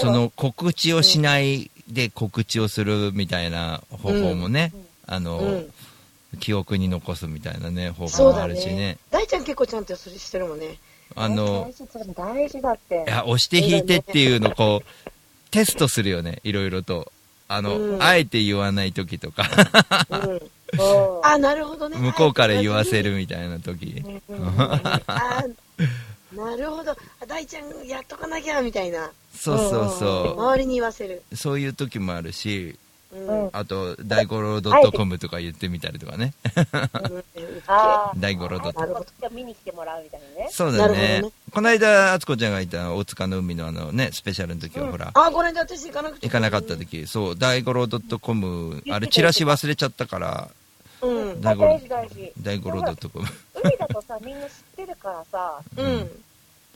[0.00, 4.72] その告知をしないで告知をするみたいな方法もね、
[5.06, 5.72] あの、うん
[6.40, 8.98] 記憶に残すみたいなね、方法もあるしねね。。
[9.10, 10.78] 大ちゃん結構ちゃんとそれしてるもんね。
[11.14, 11.70] あの
[12.16, 13.04] 大、事だって。
[13.06, 15.10] いや、押して引いてっていうのをこう、
[15.50, 17.12] テストするよね、いろいろと。
[17.48, 19.44] あの、うんあえて言わない時とか、
[21.22, 21.96] あ、なるほどね。
[21.98, 24.04] 向こうから言わせるみたいな時。
[25.06, 25.44] あ
[26.34, 26.92] なるほど。
[26.92, 26.96] あ
[27.26, 29.10] 大ちゃんやっとかなきゃ、みたいな。
[29.34, 31.22] そうそうそう周りに言わせる。
[31.34, 32.78] そういう時もあるし、
[33.12, 33.50] うん。
[33.52, 34.62] あと、大五郎
[34.92, 36.32] .com とか言ってみたりとかね。
[37.66, 40.48] あ大五郎 .com 見に来てもらうみたいなね。
[40.50, 41.22] そうだね。
[41.52, 46.26] この間、あつこちゃんがいた大塚の海のあのね、スペシャルの時はほら、あ、これで私行かなくて。
[46.26, 50.48] 行かなかった時、そう、大五郎 .com、あれ、チラシ忘れちゃったから、
[51.02, 51.40] うん。
[51.40, 52.32] 大五郎大事大事。
[52.42, 53.26] 大五郎 .com。
[53.62, 55.86] 海だとさ、みんな知ってるからさ、うん。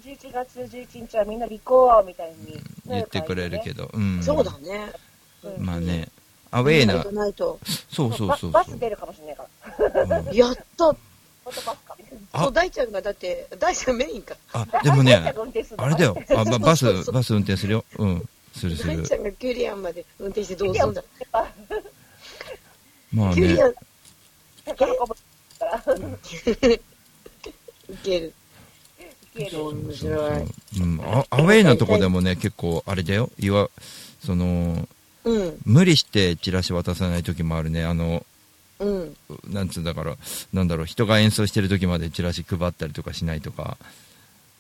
[0.05, 4.23] 11月11日はみんな行こうみたいに言ってくれるけど、うん。
[4.23, 4.93] そうだね。
[5.59, 6.09] まあね、
[6.51, 7.59] アウェーな行か、ないと。
[7.91, 9.47] そうそうそうババス出るかもしれないか
[10.15, 10.33] ら。
[10.33, 10.97] やった。
[12.39, 14.37] そう、大ちゃんがだって、大ちゃんメインか。
[14.53, 17.85] あ、でもねあれだよ、あばバスバス運転するよ。
[17.99, 19.15] うん、するする大ち。
[19.15, 21.05] ゃんがキュリアンまで運転してどうすんだ。
[23.13, 23.57] まあね
[24.75, 26.75] キュリア、 ン、宝かぶから。
[27.95, 28.35] いける。
[29.37, 30.81] 面白い。
[30.81, 33.69] うん、あアウェーなとこでもね、結構、あれだよ、いわ、
[34.25, 34.89] その、
[35.25, 35.59] うん。
[35.65, 37.85] 無理してチラシ渡さない時もあるね。
[37.85, 38.25] あの、
[38.79, 39.17] うん。
[39.49, 40.17] なんつうんだから、
[40.53, 43.77] なんだろう、人が演奏してる時までチラシ配ったりとかしないとか。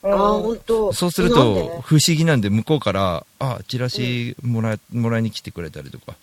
[0.03, 0.93] あ、本当。
[0.93, 6.17] そうすると、不思議なんで、向こうから、あ、チラシもら,、もらいに来てくれたりとか。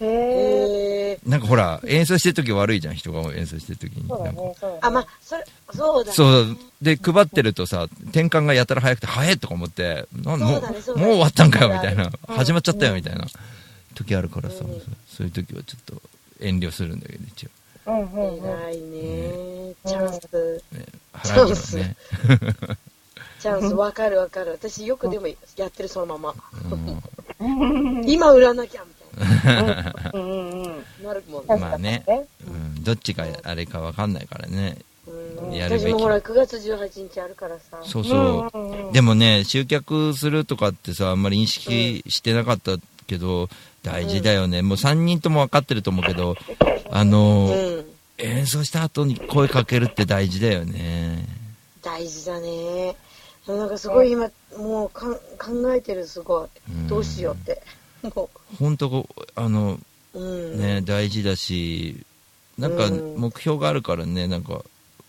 [0.00, 0.08] へえ。
[0.08, 1.18] へえ。
[1.26, 4.08] なんかほら、演奏してる時悪いじゃん、人が演奏してる時に。
[4.08, 4.78] そうだなんかね、そうだね。
[4.82, 6.16] あ、まあ、それ、そうだね。
[6.16, 6.56] そう。
[6.82, 12.04] で、配ってるとさ、転換がやたら早くて、早いとか思って、なんもう、そうだねそうだねもう終わったんかよ、みたいな。
[12.04, 13.26] うん始まっちゃったよ、みたいな
[13.94, 14.56] 時あるからさ、
[15.08, 16.02] そういう時はちょっと
[16.40, 17.50] 遠慮するんだけど、一応。
[17.86, 18.50] うんうんうん。
[18.50, 19.74] 偉いね。
[19.86, 20.62] チャンス。
[21.22, 21.76] チ腹にもャンス。
[21.76, 21.96] ね。
[23.40, 24.52] チャンス、わかるわかる。
[24.52, 25.34] 私よくでもや
[25.66, 26.34] ってる、そのまま。
[28.06, 28.93] 今売らなきゃ、みたいな。
[30.14, 30.84] うんうんうん。
[31.04, 31.56] なるもんね。
[31.56, 32.04] まあね、
[32.46, 34.78] うん、どっちがあれかわかんないからね。
[35.52, 36.08] やるべき私もほ。
[36.08, 37.78] ら、9月18日あるからさ。
[37.82, 38.50] そうそ
[38.90, 38.92] う。
[38.92, 43.48] でもね、集客するとかってさ、あんまり認識してなかったけど、
[43.82, 44.62] 大事だよね。
[44.62, 46.36] もう3人とも分かってると思うけど、
[46.90, 47.86] あの、うん。
[48.18, 51.26] 演奏した後に声かけるって大事だよね。
[51.82, 52.96] 大事だね。
[53.46, 55.18] なんかすごい今、もう考
[55.74, 56.48] えてる、すごい。
[56.88, 57.62] どうしようって。
[58.14, 59.78] もほんとこう、あの、
[60.14, 60.60] う、うん。
[60.60, 62.04] ね、大事だし、
[62.58, 64.62] なんかうん目標があるからね、なんか、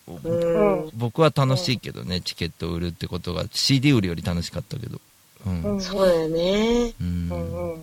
[0.08, 0.90] うん。
[0.96, 5.00] 僕は楽しいけどね、チケットを売るってことが、CD 売るより楽しかったけど。
[5.46, 5.82] うん。
[5.82, 6.94] そうだよね。
[7.00, 7.74] うん。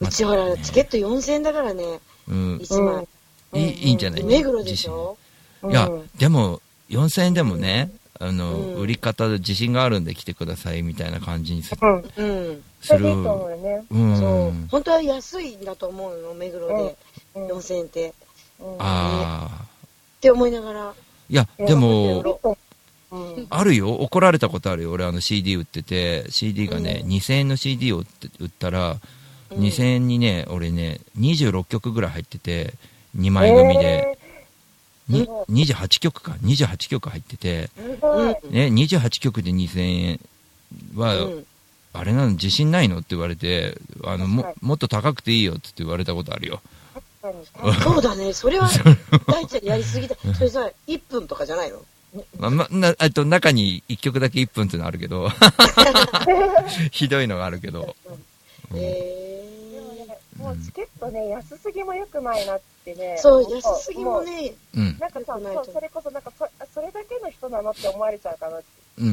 [0.00, 2.00] うちほら、チケット4000円だからね。
[2.28, 2.56] うん。
[2.58, 3.08] 1枚。
[3.54, 4.24] いい、いいんじゃない？
[4.24, 5.16] 目黒でしょ？
[5.70, 6.60] いや、でも、
[6.90, 11.80] 4000円でもね、あの、うん売り方で自信があるんで来てくださいみたいな感じにする。
[12.16, 12.62] うん。
[12.86, 12.98] する。
[12.98, 13.84] それでいいと思うよね。
[13.90, 14.18] うん。
[14.18, 14.68] そう。
[14.70, 16.96] 本当は安いんだと思うの、目黒で。
[17.34, 18.08] 4000円って。
[18.08, 18.12] っ
[18.78, 19.64] ああ。
[20.20, 20.94] て思いながら。
[21.28, 22.56] いや、でも、
[23.10, 23.46] うん。
[23.50, 23.92] あるよ。
[23.94, 24.92] 怒られたことあるよ。
[24.92, 28.98] 俺、あの CD 売ってて、CD がね、2000円の CD を売ったら、
[29.50, 32.74] 2000円にね、俺ね、26曲ぐらい入ってて、
[33.16, 34.18] 2枚組で、
[35.08, 37.70] に28曲か、28曲入ってて、
[38.50, 40.20] ね、28曲で2000円
[40.94, 41.46] は、うん
[41.94, 46.60] あれなの、自信ないのって言われて、あの、も、もっと高くていいよって言われたことあるよ。
[47.82, 48.32] そうだね。
[48.32, 48.68] それは、
[49.26, 50.16] 大ちゃんやりすぎだ。
[50.36, 51.80] それさ、1分とかじゃないの？
[52.36, 55.28] ま、ま、な、あと中に1曲だけ1分っていうのあるけど、
[56.92, 57.96] ひどいのがあるけど、
[60.36, 63.16] もうチケットね、安すぎも良くないなってね。
[63.18, 64.52] そう、思安すぎもね。
[64.76, 64.96] うん。
[64.98, 68.66] なんかさ、そうそれこそなんかそ、それだけの人なのって思われちゃうかなって。
[68.98, 69.08] うん。
[69.08, 69.10] う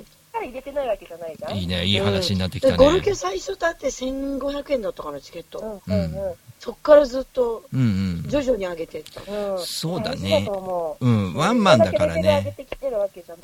[0.00, 0.06] ん。
[0.36, 1.56] から入れてないわけじゃないじゃん。
[1.56, 3.00] いいね、いい話になってきたでゴルね。
[3.00, 5.82] ケ最初だって1500円だったかな、チケット。
[5.86, 6.12] うんうん
[6.58, 7.82] そっからずっと、うんう
[8.26, 8.28] ん。
[8.28, 9.20] 徐々に上げてった。
[9.58, 10.96] そうだ大事ねと思。
[11.00, 12.54] うん、ワンマンだからね。
[12.56, 13.38] てきてるわけじゃん。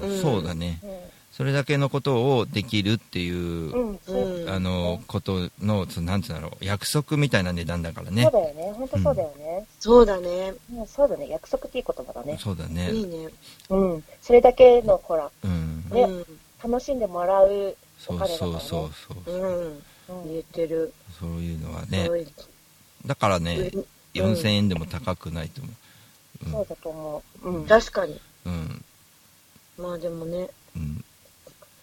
[0.00, 0.78] うん、そうだね。
[1.32, 8.32] それだけのことをできるっていう、うんそうあの、ことの、そのなんつうんだろう、約束みたいな値段だからねそう。
[8.32, 8.72] だよね。
[8.76, 9.66] 本当そうだよね。
[9.80, 10.54] そうだね。
[10.74, 11.28] うんそうだね。
[11.30, 12.36] 約束っていい言葉だね。
[12.38, 12.90] そうだね。
[12.92, 13.28] いいね。
[13.70, 14.04] うん。
[14.20, 15.84] それだけの、ほら、うん。
[15.90, 16.24] ね、
[16.62, 18.60] 楽しんでもらうそうお金だから、ね。
[18.60, 19.34] そうそうそう。
[19.34, 20.28] うん。
[20.28, 20.92] 言ってる。
[21.18, 22.28] そういうのはねそういう。
[23.06, 26.50] だからねうん、4000円でも高くないと思う。
[26.50, 27.48] そうだと思う。
[27.48, 27.66] うん。
[27.66, 28.20] 確かに。
[28.44, 28.84] うん。
[29.78, 30.50] まあでもね。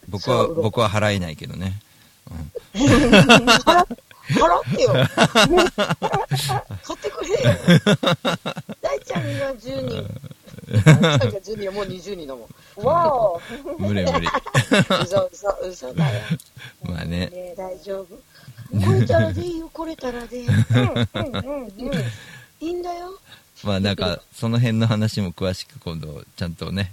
[0.09, 1.79] 僕は、僕は払えないけどね。
[4.29, 4.93] 払ってよ。
[5.75, 7.37] 買ってくれよ。
[8.81, 10.05] 大ちゃんが10人。
[10.69, 12.47] 大ちゃんが10人はもう20人だも
[12.77, 12.85] ん。
[12.85, 13.41] わお
[13.79, 14.27] 無理無理。
[15.03, 16.21] 嘘嘘嘘だよ。
[16.83, 17.27] まあね。
[17.27, 18.15] ね大丈夫。
[18.85, 20.41] これたらでいいよ、これたらで。
[20.41, 22.03] うん、うん、うん。
[22.61, 23.19] いいんだよ。
[23.63, 26.91] まあなんか、その辺の話も詳しく今度、ちゃんとね。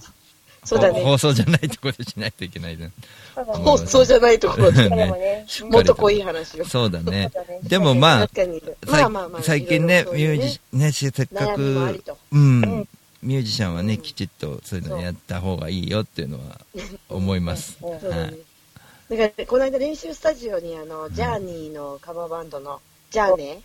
[0.67, 1.03] そうだね。
[1.03, 2.91] 放送じゃないところでしないといけないね。
[3.35, 5.47] 放送じゃないところでね。
[5.71, 6.65] もっと濃い話を。
[6.67, 7.31] そうだね。
[7.63, 12.63] でもまあ確かに、さいまあまあまあ最近ねミュージ、ね、せっかくと、うん。
[12.63, 12.89] うん、
[13.23, 16.61] ミュージシャンはね、きちっとそういうのやった方がいいよっていうのは
[17.09, 17.77] 思います。
[17.83, 18.23] そうだね。
[18.23, 19.19] はい。
[19.19, 23.61] だから、この間練習スタジオに、あの、ジャーニーのカバーバンドの、じゃあね。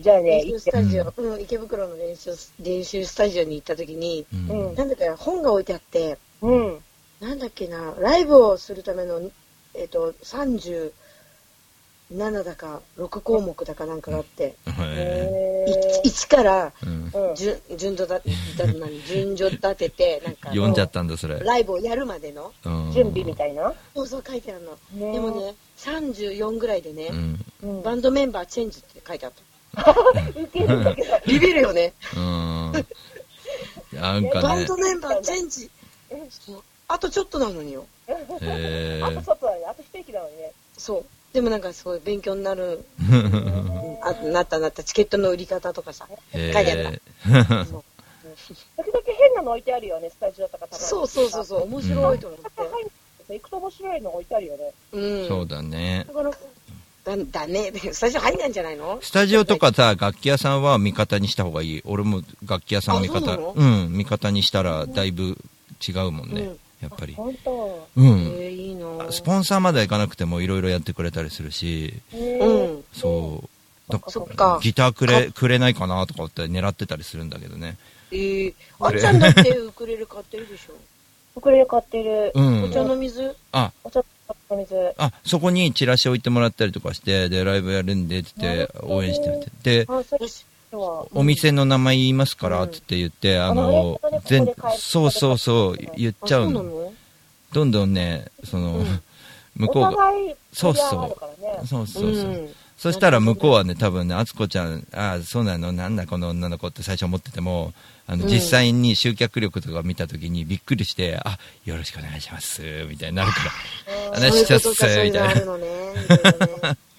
[0.00, 2.30] じゃあね練習スタジオ、うん、池袋の練習、
[2.60, 4.74] 練習スタジオに行った時に、うん。
[4.74, 6.78] なんだか本が置いてあって、うん。
[7.20, 9.20] なんだっけな、ライブをするための、
[9.74, 10.92] えっ、と、37
[12.44, 14.56] だか、6項目だかなんかがあって、
[16.04, 16.72] い1から
[17.36, 21.38] 順順序だだ何 順序立てて、なんか、読んじゃったんだ、それ。
[21.38, 23.72] ライブをやるまでのうん準備みたいな？
[23.94, 24.72] そうそう書いてあるの。
[24.92, 27.08] ねでもね、34ぐらいでね、
[27.62, 29.42] うんバンドメンバーチェンジって書いてあった。
[31.26, 31.94] ビビるよね。
[32.16, 32.72] うん。
[33.92, 35.70] なんかねバンド、メンバーチェンジ。
[37.02, 37.86] とちょっとなのによ。
[38.08, 39.64] へあとちょっとだね。
[39.68, 40.52] あと一息だのにね。
[40.78, 41.04] そう。
[41.34, 42.84] でもなんかすごい勉強になる、
[44.02, 46.70] あなったなったチケットの売り方とかさ、書いてあった。
[46.70, 47.00] へ
[47.64, 47.84] そう
[48.76, 50.84] 時々変なの置いてあるよね、スタジオとかたまに。
[50.84, 52.40] そうそうそうそう、面白いと思っ
[53.26, 53.34] て。
[53.34, 54.72] 行くと面白いの置いてあるよね。
[54.92, 55.28] うん。
[55.28, 56.04] そうだね。
[56.06, 56.36] だから、だ
[57.30, 57.72] だね。
[57.92, 58.98] スタジオ入んないんじゃないの？
[59.00, 61.82] スタジオとかさ、楽器屋さんは味方にした方がいい。
[61.86, 63.54] 俺も楽器屋さん味方、あそうなの？
[63.56, 65.38] うん、味方にしたらだいぶ
[65.86, 66.42] 違うもんね。
[66.42, 67.14] うんやっぱり。
[67.14, 67.88] 本当？
[67.96, 68.06] うん。
[68.08, 72.84] えー、いいのスポンサーまではいかなくてもいろいろやってくれたりするし、うん。
[72.92, 73.48] そう。
[74.10, 74.58] そっか。
[74.62, 77.76] ギターくれ、くれないかなとかって狙ってたりするんだけどね。
[78.10, 80.74] えー、あっちゃんだってウクレレ買ってるでしょ。
[81.36, 82.32] ウクレレ買ってる。
[82.34, 83.36] うんお茶の水？
[83.52, 84.04] あ、お茶
[84.50, 84.94] の水。
[84.98, 89.86] あ、そこにチラシ置いてもらったりとかして、で、ライブやるんで、つって、応援してみて。
[89.86, 89.86] で。
[90.72, 96.62] お店の名前言いますから、つって言って、あのあのね、全そうそうそう、言っちゃうの。
[96.62, 96.92] の？
[97.52, 98.84] どんどんね、その、
[99.54, 99.90] 向こうが、
[100.52, 101.18] そうそう、そ
[101.62, 101.66] う。
[101.66, 102.04] そうそう。
[102.04, 102.48] うん。
[102.78, 107.72] そしたら向こうはね、多分ね、あつこちゃん、ああ、そうなの、なんだこの女の子って最初思ってても、
[108.06, 108.30] あの、うん。
[108.30, 113.36] 実際に集客力とか見たときにびっくりして、あ、よろしくお願いします、みたいになるか
[114.14, 115.32] ら、話しちゃっす、みたいな。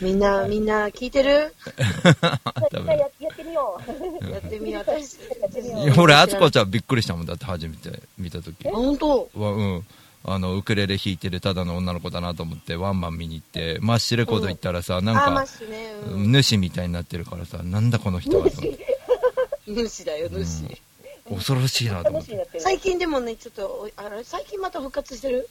[0.00, 1.30] みんな、みんな聞いてる？
[1.30, 4.30] ややってみよう。
[4.30, 5.18] やってみよう、私。
[5.40, 8.68] やってみよういや俺、あつこちゃんびっくりしたもんだって初めて見たとき。
[8.68, 9.28] 本当？
[9.34, 9.86] はうん。
[10.26, 16.42] あの、ウクレレ弾いてるただの女の子だなと思って、ワンマン見に行って、マッシュレコード行ったらさ、なんあ、マか、ッシュね。
[16.42, 18.96] 主みたいになってるからさ、なんだこの人はと思って。
[19.68, 19.88] うん。
[19.88, 20.64] 主だよ、主。
[21.28, 22.48] 恐ろしいなと思って。
[22.58, 25.46] 最近でもね、ちょっと、おあれ、最近また復活してる？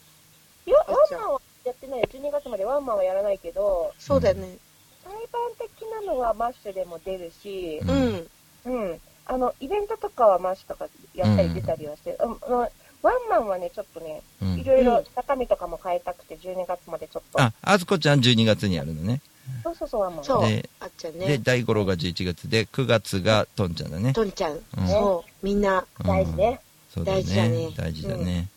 [0.66, 2.06] いや、ワンマンはやってないよ。
[2.12, 4.58] 12月までワンマンはやらないけど、そうだよね。
[5.04, 8.28] 裁判的なのはマッシュでも出るし、うん。
[8.66, 9.00] うん。
[9.26, 12.18] あの、イベントとかはマッシュとかやったり出たりはしてる。
[12.22, 12.70] うんあの
[13.04, 17.42] ワンマンはね、ちょっとね、うんいろいろ中身とかも変えたくて、12月までちょっと。
[17.42, 19.22] あ、あつこちゃん12月にやるのね。
[19.62, 20.24] そうそうそう、ワンマン。
[20.24, 21.38] そうで、あっちゃんで、ね。
[21.38, 24.14] 大五郎が11月で、9月がトンちゃんだね。
[24.14, 24.54] とんちゃん。
[24.54, 25.46] うんそう。
[25.46, 26.62] みんな、うん大事ね。
[26.94, 27.18] そうだね。
[27.18, 28.48] 大事だね大事だね。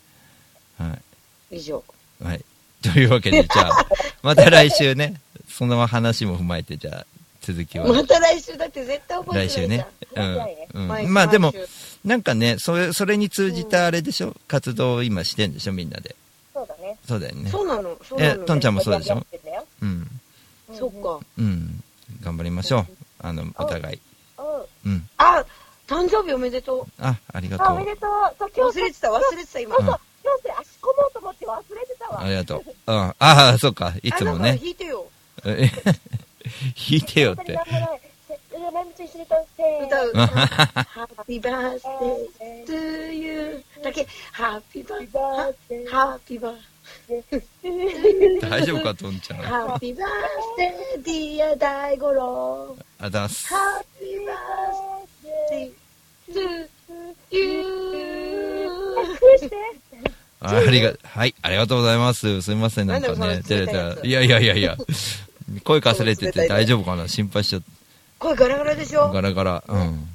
[0.78, 0.98] は
[1.50, 1.82] 以上。
[2.20, 2.24] い。
[2.24, 2.44] はい。
[2.92, 3.86] というわけで、じゃあ、
[4.22, 7.06] また来週ね、その話も踏まえて、じゃあ、
[7.40, 7.86] 続きは。
[7.86, 10.36] また来週だって絶対覚え来週てないじゃん。
[10.36, 10.68] ね。
[10.74, 10.88] うん。
[10.88, 11.52] 毎うん、まあでも
[12.04, 15.72] なんかね、それ、それに通じたあれでしょ、活動を今してんでしょ？
[15.72, 16.16] みんなで。
[16.52, 16.98] そうだね。
[17.06, 17.50] そうだよね。
[17.50, 18.42] そうなの、そうなの。
[18.42, 19.14] えトンちゃんもそうでしょ？
[19.14, 20.20] やってんだようん。
[20.74, 21.20] そっか。
[21.38, 21.82] うん。
[22.22, 22.86] 頑張りましょう。
[23.20, 24.00] あの、お互い。
[24.84, 24.92] うん。
[24.92, 25.08] うん。
[25.18, 25.44] あ、
[25.86, 26.86] 誕生日おめでとう。
[27.00, 27.86] あ、ありがとあ、おめう。
[27.86, 28.10] でとう。
[28.38, 29.86] そう、今日忘れてた、忘れてた、今そう。
[29.86, 32.20] そう、今日それ足込もうと思って忘れてたわ。
[32.22, 32.64] ありがとう。
[32.86, 32.96] うん。
[32.96, 33.94] ああ、そうか。
[34.02, 34.56] いつもね。
[34.56, 35.06] 弾いてよ。
[35.44, 37.82] え 弾いてよって本当になん。
[37.82, 38.00] もない。
[38.28, 38.34] せ
[38.74, 40.12] ライブ中一緒に歌うせーの歌う。
[40.12, 46.56] Happy birthday to you だけ Happy birthday Happy birthday
[48.50, 49.40] 大丈夫か、トンちゃん。
[49.40, 53.52] Happy birthday dear 大五郎あざっす。
[53.54, 54.26] Happy
[55.24, 55.72] birthday
[56.32, 56.68] to
[57.30, 58.66] you
[58.98, 59.00] あ
[60.48, 62.42] ありが、はい、ありがとうございます。
[62.42, 64.76] すみません、なんかね、照れたいやついやいやいや
[65.64, 67.08] 声かすれてて大丈夫かな？
[67.08, 67.62] 心配しちゃっ
[68.18, 69.10] 声ガラガラでしょ？
[69.10, 69.64] ガラガラ。
[69.68, 70.08] うん。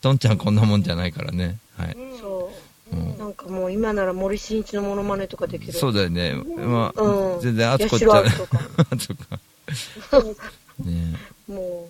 [0.00, 1.58] トンちゃんこんなもんじゃないからね。
[1.76, 1.96] はい。
[2.20, 2.50] そ
[2.92, 6.34] ううんなんかもう今なら森進一のモノマネとかできるそうだよね。
[6.34, 8.10] まあ、うん全然、あつこちゃん。
[8.10, 8.58] 八代亜紀とか
[9.00, 10.46] そっか。
[10.84, 11.16] ね
[11.48, 11.88] も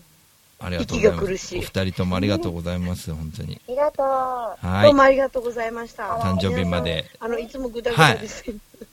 [0.59, 1.57] ありがとうございます。
[1.57, 3.61] お二人ともありがとうございます、本当に。
[3.69, 4.07] ありがとう。
[4.07, 5.03] はいうどうも。
[5.03, 8.45] ありがとうございました誕生日まであのいつもグダグダです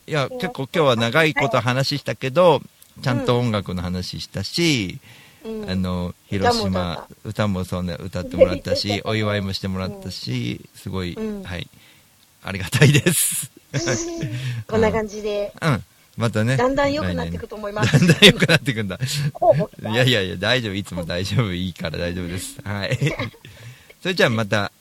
[0.05, 2.61] いや、結構今日は長いこと話したけど、
[3.01, 4.99] ちゃんと音楽の話したし、
[5.45, 11.67] うんあの、広島、歌もそうね、歌ってもらったし、 お祝いもしてもらったし、すごい、うんはい、
[12.43, 13.51] ありがたいです。
[14.67, 15.83] こんな感じでうん。
[16.17, 16.57] またね。
[16.57, 18.99] だんだん良くなっていくと思います だんだん良くなっていくんだ。
[18.99, 20.73] いやいやいや、大丈夫。
[20.73, 21.53] いつも大丈夫。
[21.53, 22.59] いいから大丈夫です。
[22.63, 22.97] はい。
[24.01, 24.71] それじゃあまた、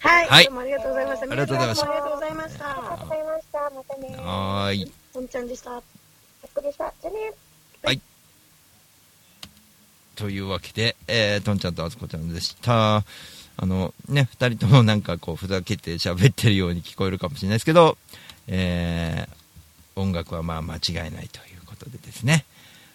[0.00, 1.26] はい、はいどうもありがとうございました。
[1.26, 2.66] ありがとうございましたありがとうございました。
[2.66, 3.58] ありがとうございました。
[3.58, 4.16] またね。
[4.16, 4.92] はーい。
[5.12, 5.72] ぽんちゃんでした。
[5.72, 5.82] お疲
[6.56, 6.92] れでした。
[7.02, 7.32] じゃあね。
[10.18, 13.04] というわけで、えー、とんちゃんとあつこちゃんでした。
[13.56, 17.96] あの、ね、二人ともなんかこう、ふざけて喋ってるように聞こえるかもしれないですけど、
[18.48, 19.38] えー、
[19.98, 22.44] 音楽はまあ間違いないということでですね、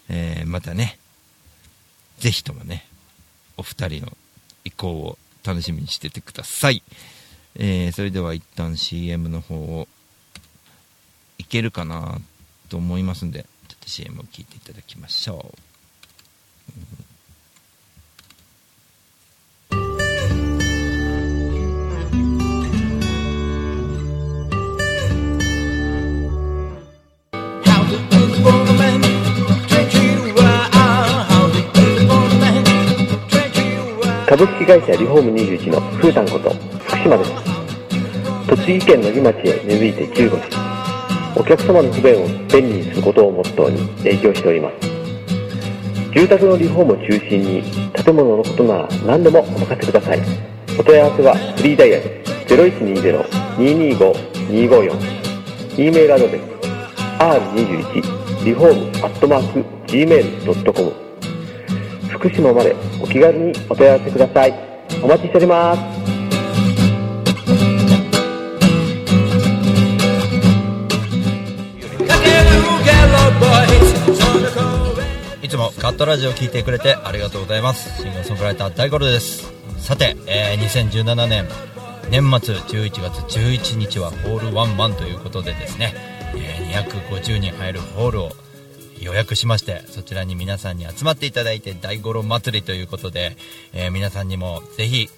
[0.08, 0.98] えー、またね、
[2.18, 2.86] ぜひともね、
[3.56, 4.16] お二人の
[4.64, 6.82] 意向を楽しみにしててください。
[7.56, 9.88] えー、それでは一旦 CM の方を、
[11.36, 12.18] いけるかな
[12.68, 15.52] と思いますんで、ちょっと CM を聞いていただきましょ
[17.00, 17.03] う。
[34.36, 37.30] 株式会社リフォーム21のふーたんこと福島です。
[38.48, 40.48] 栃木県の木町へ根付いて15年
[41.36, 44.78] お客様の不便を便利にすることをモットーに営業しております。
[46.12, 47.62] 住宅のリフォームを中心に
[47.92, 50.22] 建物のことなら何でもお任せください。
[50.80, 52.24] お問い合わせはフリーダイヤル
[53.56, 56.42] 0120-225-254 e メールアドレス
[57.20, 61.03] r21 リフォームアットマーク gmail.com
[62.24, 64.54] 福島までお気軽にお問い合わせください。
[65.02, 65.80] お待ちしております。
[75.42, 78.02] いつもカットラジオを聞いてくれてありがとうございます。
[78.02, 79.52] シンガーソングライター大五郎です。
[79.76, 81.46] さて、えー2017年
[82.10, 85.92] 年末11月11日はホールワンマンということでですね、
[86.34, 88.30] えー250人入るホールを
[89.00, 93.36] 予約しましてそちらに皆さんに集まっていただいて大五郎祭りということで、
[93.72, 95.08] えー皆さんにもぜひ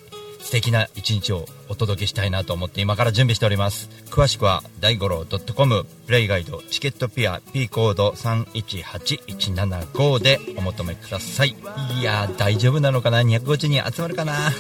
[0.41, 3.89] 素敵な一日をお届けしたいなと思って今から準備しております。
[4.11, 11.57] 詳しくは大五郎 .com プレイガイドチケットピア P コード318175でお求めください。
[11.99, 14.53] いやー大丈夫なのかな？250人集まるかな？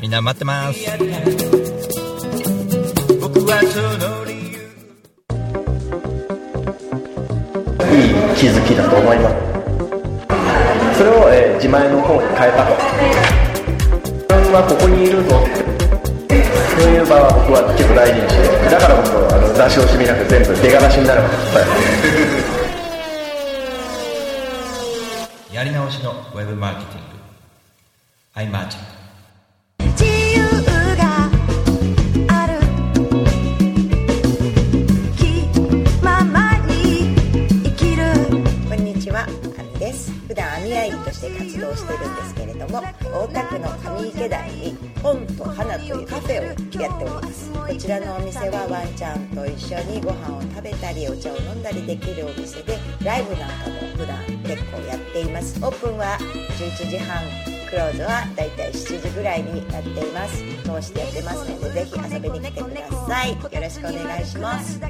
[0.00, 0.78] みんな待ってます。
[8.36, 9.34] 気づきだと思います。
[10.98, 12.76] それを、えー自前の方に変えたと。
[14.04, 15.40] 自分はここにいるぞ。
[16.76, 21.22] そういう場は僕は結構大事にしてだからこそあの出し惜しみなく全部出がらしになる。
[21.22, 21.64] まで伝
[25.52, 27.16] えやり直しのウェブマーケティング。
[28.34, 28.95] アイマーチャン自
[43.12, 47.52] 大田区の上池台に本と花というカフェをやっております。
[47.52, 55.58] こちらのお店はワンちゃんと一緒にご飯を食べたりお茶を飲んだりできるお店で、ライブなんかも普段結構やっています。
[55.64, 56.18] オープンは
[56.58, 57.56] 11時半。
[57.66, 64.80] クローズはだいたい7時ぐらいになっています通してやってますのでぜひ遊びに来てくださいよろしくお願いします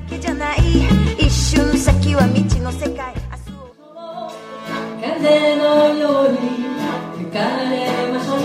[5.15, 5.63] 風の
[5.95, 6.37] ように
[7.17, 7.39] 吹か
[7.71, 7.73] れ
[8.13, 8.39] ましょう。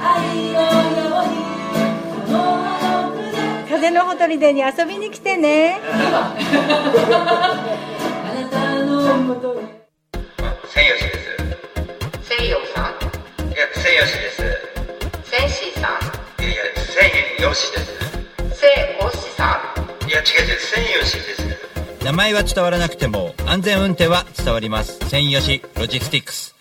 [0.00, 0.08] 愛
[0.52, 1.32] のように
[2.26, 2.68] この葉
[3.08, 3.16] の
[3.64, 5.80] 筆風のほとりでに遊びに来てね。
[5.82, 6.34] あ
[8.34, 10.74] なたのもとです。
[12.28, 12.84] 西洋さん
[13.48, 14.36] いや千吉です。
[15.24, 15.92] センシーさん
[16.42, 16.92] いやいやです。
[16.92, 16.98] セ
[17.40, 17.66] イオシ
[19.30, 19.42] さ
[20.06, 21.59] いや違う違う千吉です
[22.10, 24.98] 名前は伝わらなくても安全運転は伝わります。
[25.08, 26.56] 専用しロジスティックス。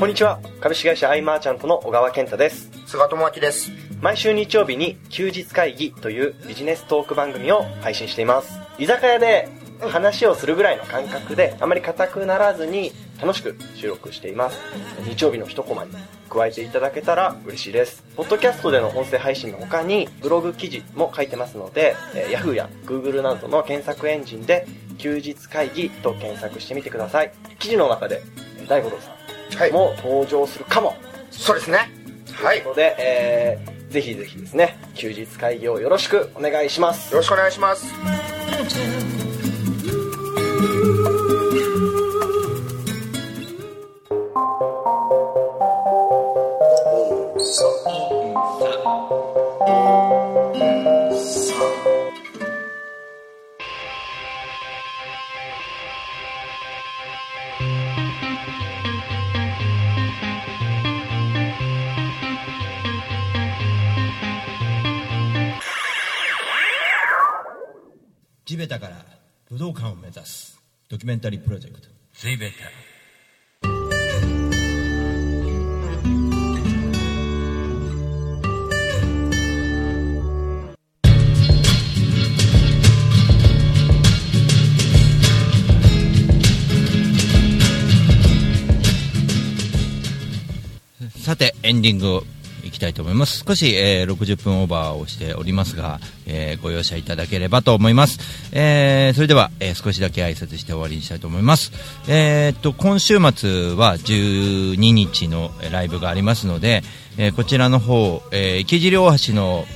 [0.00, 0.40] こんにちは。
[0.60, 2.72] 株式会社アイマーチャントの小川健太です。
[2.86, 3.70] 菅智明です。
[4.00, 8.58] 毎週日曜日に休日会議というビジネストーク番組を配信しています。
[8.76, 9.48] 居酒屋で
[9.82, 12.90] 話をするぐらいの感覚であまり硬くならずに
[13.20, 14.58] 楽しく収録しています。
[15.08, 15.90] 日曜日の一コマに
[16.28, 18.04] 加えていただけたら嬉しいです。
[18.16, 24.66] ポッドキャストでの音声配信の他にブログ記事も書いてますので、えー Yahoo や Google などの検索エンジンで
[24.98, 27.32] 休日会議と検索してみてください。
[27.58, 28.22] 記事の中で
[28.58, 29.12] えー大五郎さ
[29.68, 30.96] んも登場するかも、
[31.30, 31.90] そうですね。
[32.34, 32.56] はい。
[32.56, 37.12] ということで、えーぜひぜひですね休日会議をよろしくお願いします。
[37.12, 37.86] よろしくお願いします
[47.46, 47.48] 地
[68.56, 69.06] べたから
[69.50, 71.86] 武道館を目指すドキュメンタリープロジェクト。
[72.12, 72.85] 地べた
[91.26, 92.22] さてエンディング
[92.62, 93.42] いきたいと思います。
[93.44, 98.20] 少し、えー60分オーバーをしておりますが、えーご容赦いただければと思います、
[98.52, 101.72] えーそれでは、え少しだけ挨拶して終わりにしたいと思います。
[102.06, 106.84] えっと今週末は12日のライブがありますので、
[107.18, 109.66] えこちらの方、えー池尻大橋の、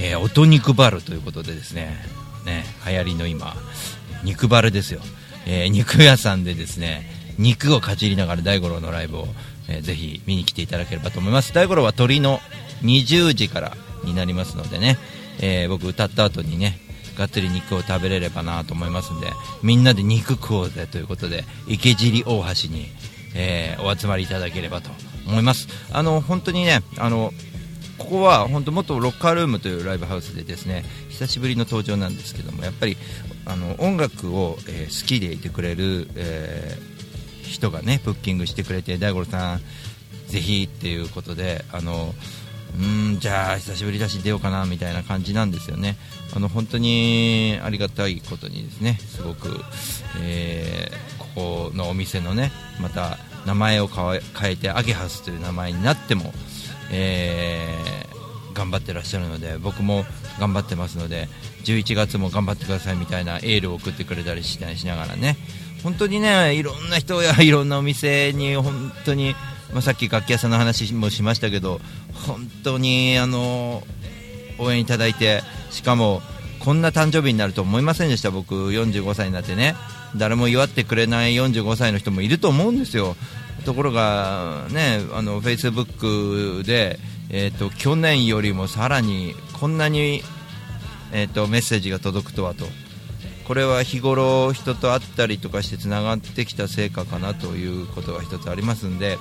[0.00, 2.04] え音肉バルということでですね
[2.44, 3.54] ね流行りの今
[4.24, 5.00] 肉バルですよ、
[5.46, 9.28] え肉屋さんでですね肉をかじりながら大五郎のライブを、
[9.68, 11.52] えーぜひ見に来ていただければと思います。
[11.52, 12.40] 大五郎は鳥の
[12.82, 14.98] 20時からになりますのでね、
[15.40, 16.78] えー僕歌った後にね
[17.16, 19.28] がっつり肉を食べれればなと思いますんで
[19.62, 22.86] みんなで肉食おうぜということで池尻大橋に、
[23.34, 24.90] えーお集まりいただければと
[25.26, 25.68] 思います。
[25.92, 27.32] あの本当にねあの
[27.98, 32.96] ここは本当元ロッカールームというライブハウスでですね久しぶりの登場なんですけどもやっぱり
[33.46, 36.95] あの音楽を、えー好きでいてくれる、えー
[37.50, 39.60] 人がねブッキングしてくれて大五郎さん
[40.28, 42.14] ぜひっていうことであの
[42.78, 42.82] う
[43.14, 45.96] んじゃあ久しぶりだし出ようかなみたいな感じなんですよね。
[46.34, 49.60] あの本当にありがたいことにですねすごく、
[50.20, 54.20] えーここのお店のねまた名前を変
[54.52, 56.32] えてアゲハスという名前になっても、
[56.90, 58.06] えー
[58.56, 60.06] 頑張ってらっしゃるので僕も
[60.40, 61.28] 頑張ってますので
[61.64, 65.36] 11月も頑張ってくださいみたいなエールを送ってくれたりしたりしながらね
[65.86, 69.36] 本当にねいろんな人や いろんなお店に本当に、
[69.72, 71.80] まあ、さっき楽器屋さんの話もしましたけど
[72.26, 73.86] 本当にあの
[74.58, 76.22] 応援いただいてしかも
[76.58, 79.76] こんな誕生日になると思いませんでした僕45歳になってね。
[80.16, 83.16] 誰も祝ってくれない45歳の人もいると思うんですよ。
[83.64, 86.98] ところがねあの Facebook で、
[87.30, 90.22] えー、と去年よりもさらにこんなに、
[91.12, 92.66] えー、とメッセージが届くとはと。
[93.46, 99.18] これは日頃人と会ったりとかしてつながってきた成果かなということが一つありますんで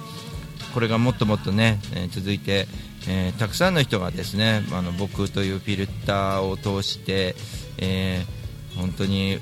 [0.74, 2.68] これがもっともっとね、えー続いて、
[3.08, 7.36] えーたくさんの人がですねあの僕というフィルターを通して、
[7.78, 9.40] えー本当に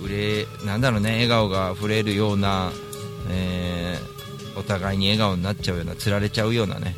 [0.00, 2.70] 売れなんだろうね笑顔が溢れるような、
[3.30, 3.98] え
[4.56, 6.94] お互いに笑顔になっちゃうようなつられちゃうようなね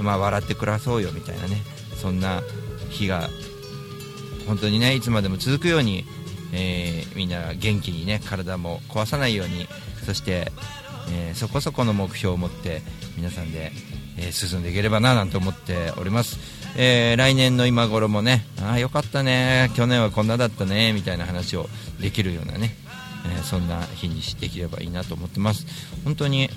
[0.00, 1.62] まあ笑って暮らそうよみたいなね
[1.96, 2.42] そんな
[2.90, 3.28] 日が
[4.46, 6.04] 本当にねいつまでも続くように、
[6.54, 9.66] えーみんな元気にね体も壊さないように
[10.06, 10.52] そして、
[11.12, 12.82] えーそこそこの目標を持って
[13.16, 13.72] 皆さんで、
[14.16, 16.38] えー進んでいければななんて思っております、
[16.76, 21.68] え来年の今頃もねああよかったね去年はこんなだったねみたいな話を
[22.00, 22.76] できるようなね、
[23.38, 25.66] えそんな日にできればいいなと思ってます。
[26.04, 26.48] 本当に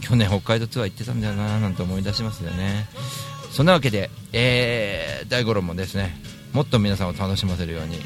[0.00, 2.88] 去年北海道ツアー行ってたんだよななんて思い出しますよね。
[3.52, 6.16] そんなわけで、えー大五郎もですね
[6.52, 7.98] もっと皆さんを楽しませるように、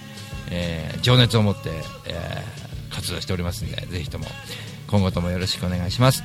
[0.54, 1.70] えー情熱を持って、
[2.06, 4.26] えー活動しておりますんでぜひとも
[4.86, 6.22] 今後ともよろしくお願いします、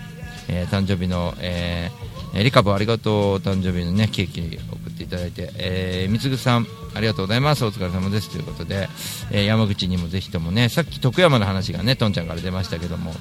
[0.48, 7.66] えー誕生日の、えーえーリカボありがとう誕生日のねケーキ送っていただいて、えー、みつぐさんありがとうございます。
[7.66, 8.30] お疲れ様です。
[8.30, 8.88] ということで、
[9.32, 13.14] えー山口にもぜひともねさっき徳山の話がねとんちゃんから出ましたけども、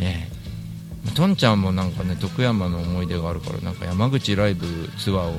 [0.00, 0.38] えー
[1.14, 4.66] とんちゃんもなんかね徳山の思い出があるからなんか山口ライブ
[4.98, 5.32] ツアーを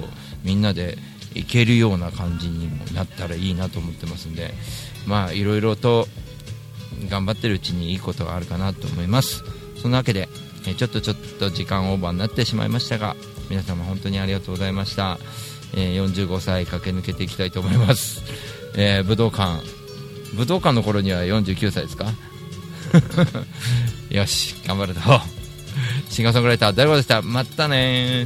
[0.43, 0.97] みんなで
[1.35, 4.51] 行けるような感じにもなったらいいなと思ってますんで
[5.07, 6.07] まあいろいろと
[7.09, 9.43] 頑張ってるうちにいいことがあるかなと思います。
[9.81, 10.27] そんなわけで
[10.67, 13.15] えちょっとちょっと時間オーバーになってしまいましたが
[13.49, 15.17] 皆様本当にありがとうございました、
[15.73, 18.21] えー45歳駆け抜けていきたいと思います、
[18.75, 19.63] えー武道館。
[20.35, 22.05] 武道館の頃には49歳ですか？
[24.11, 24.99] よし頑張ると
[26.09, 27.21] シンガーソングライター大悟でした。
[27.21, 28.25] またね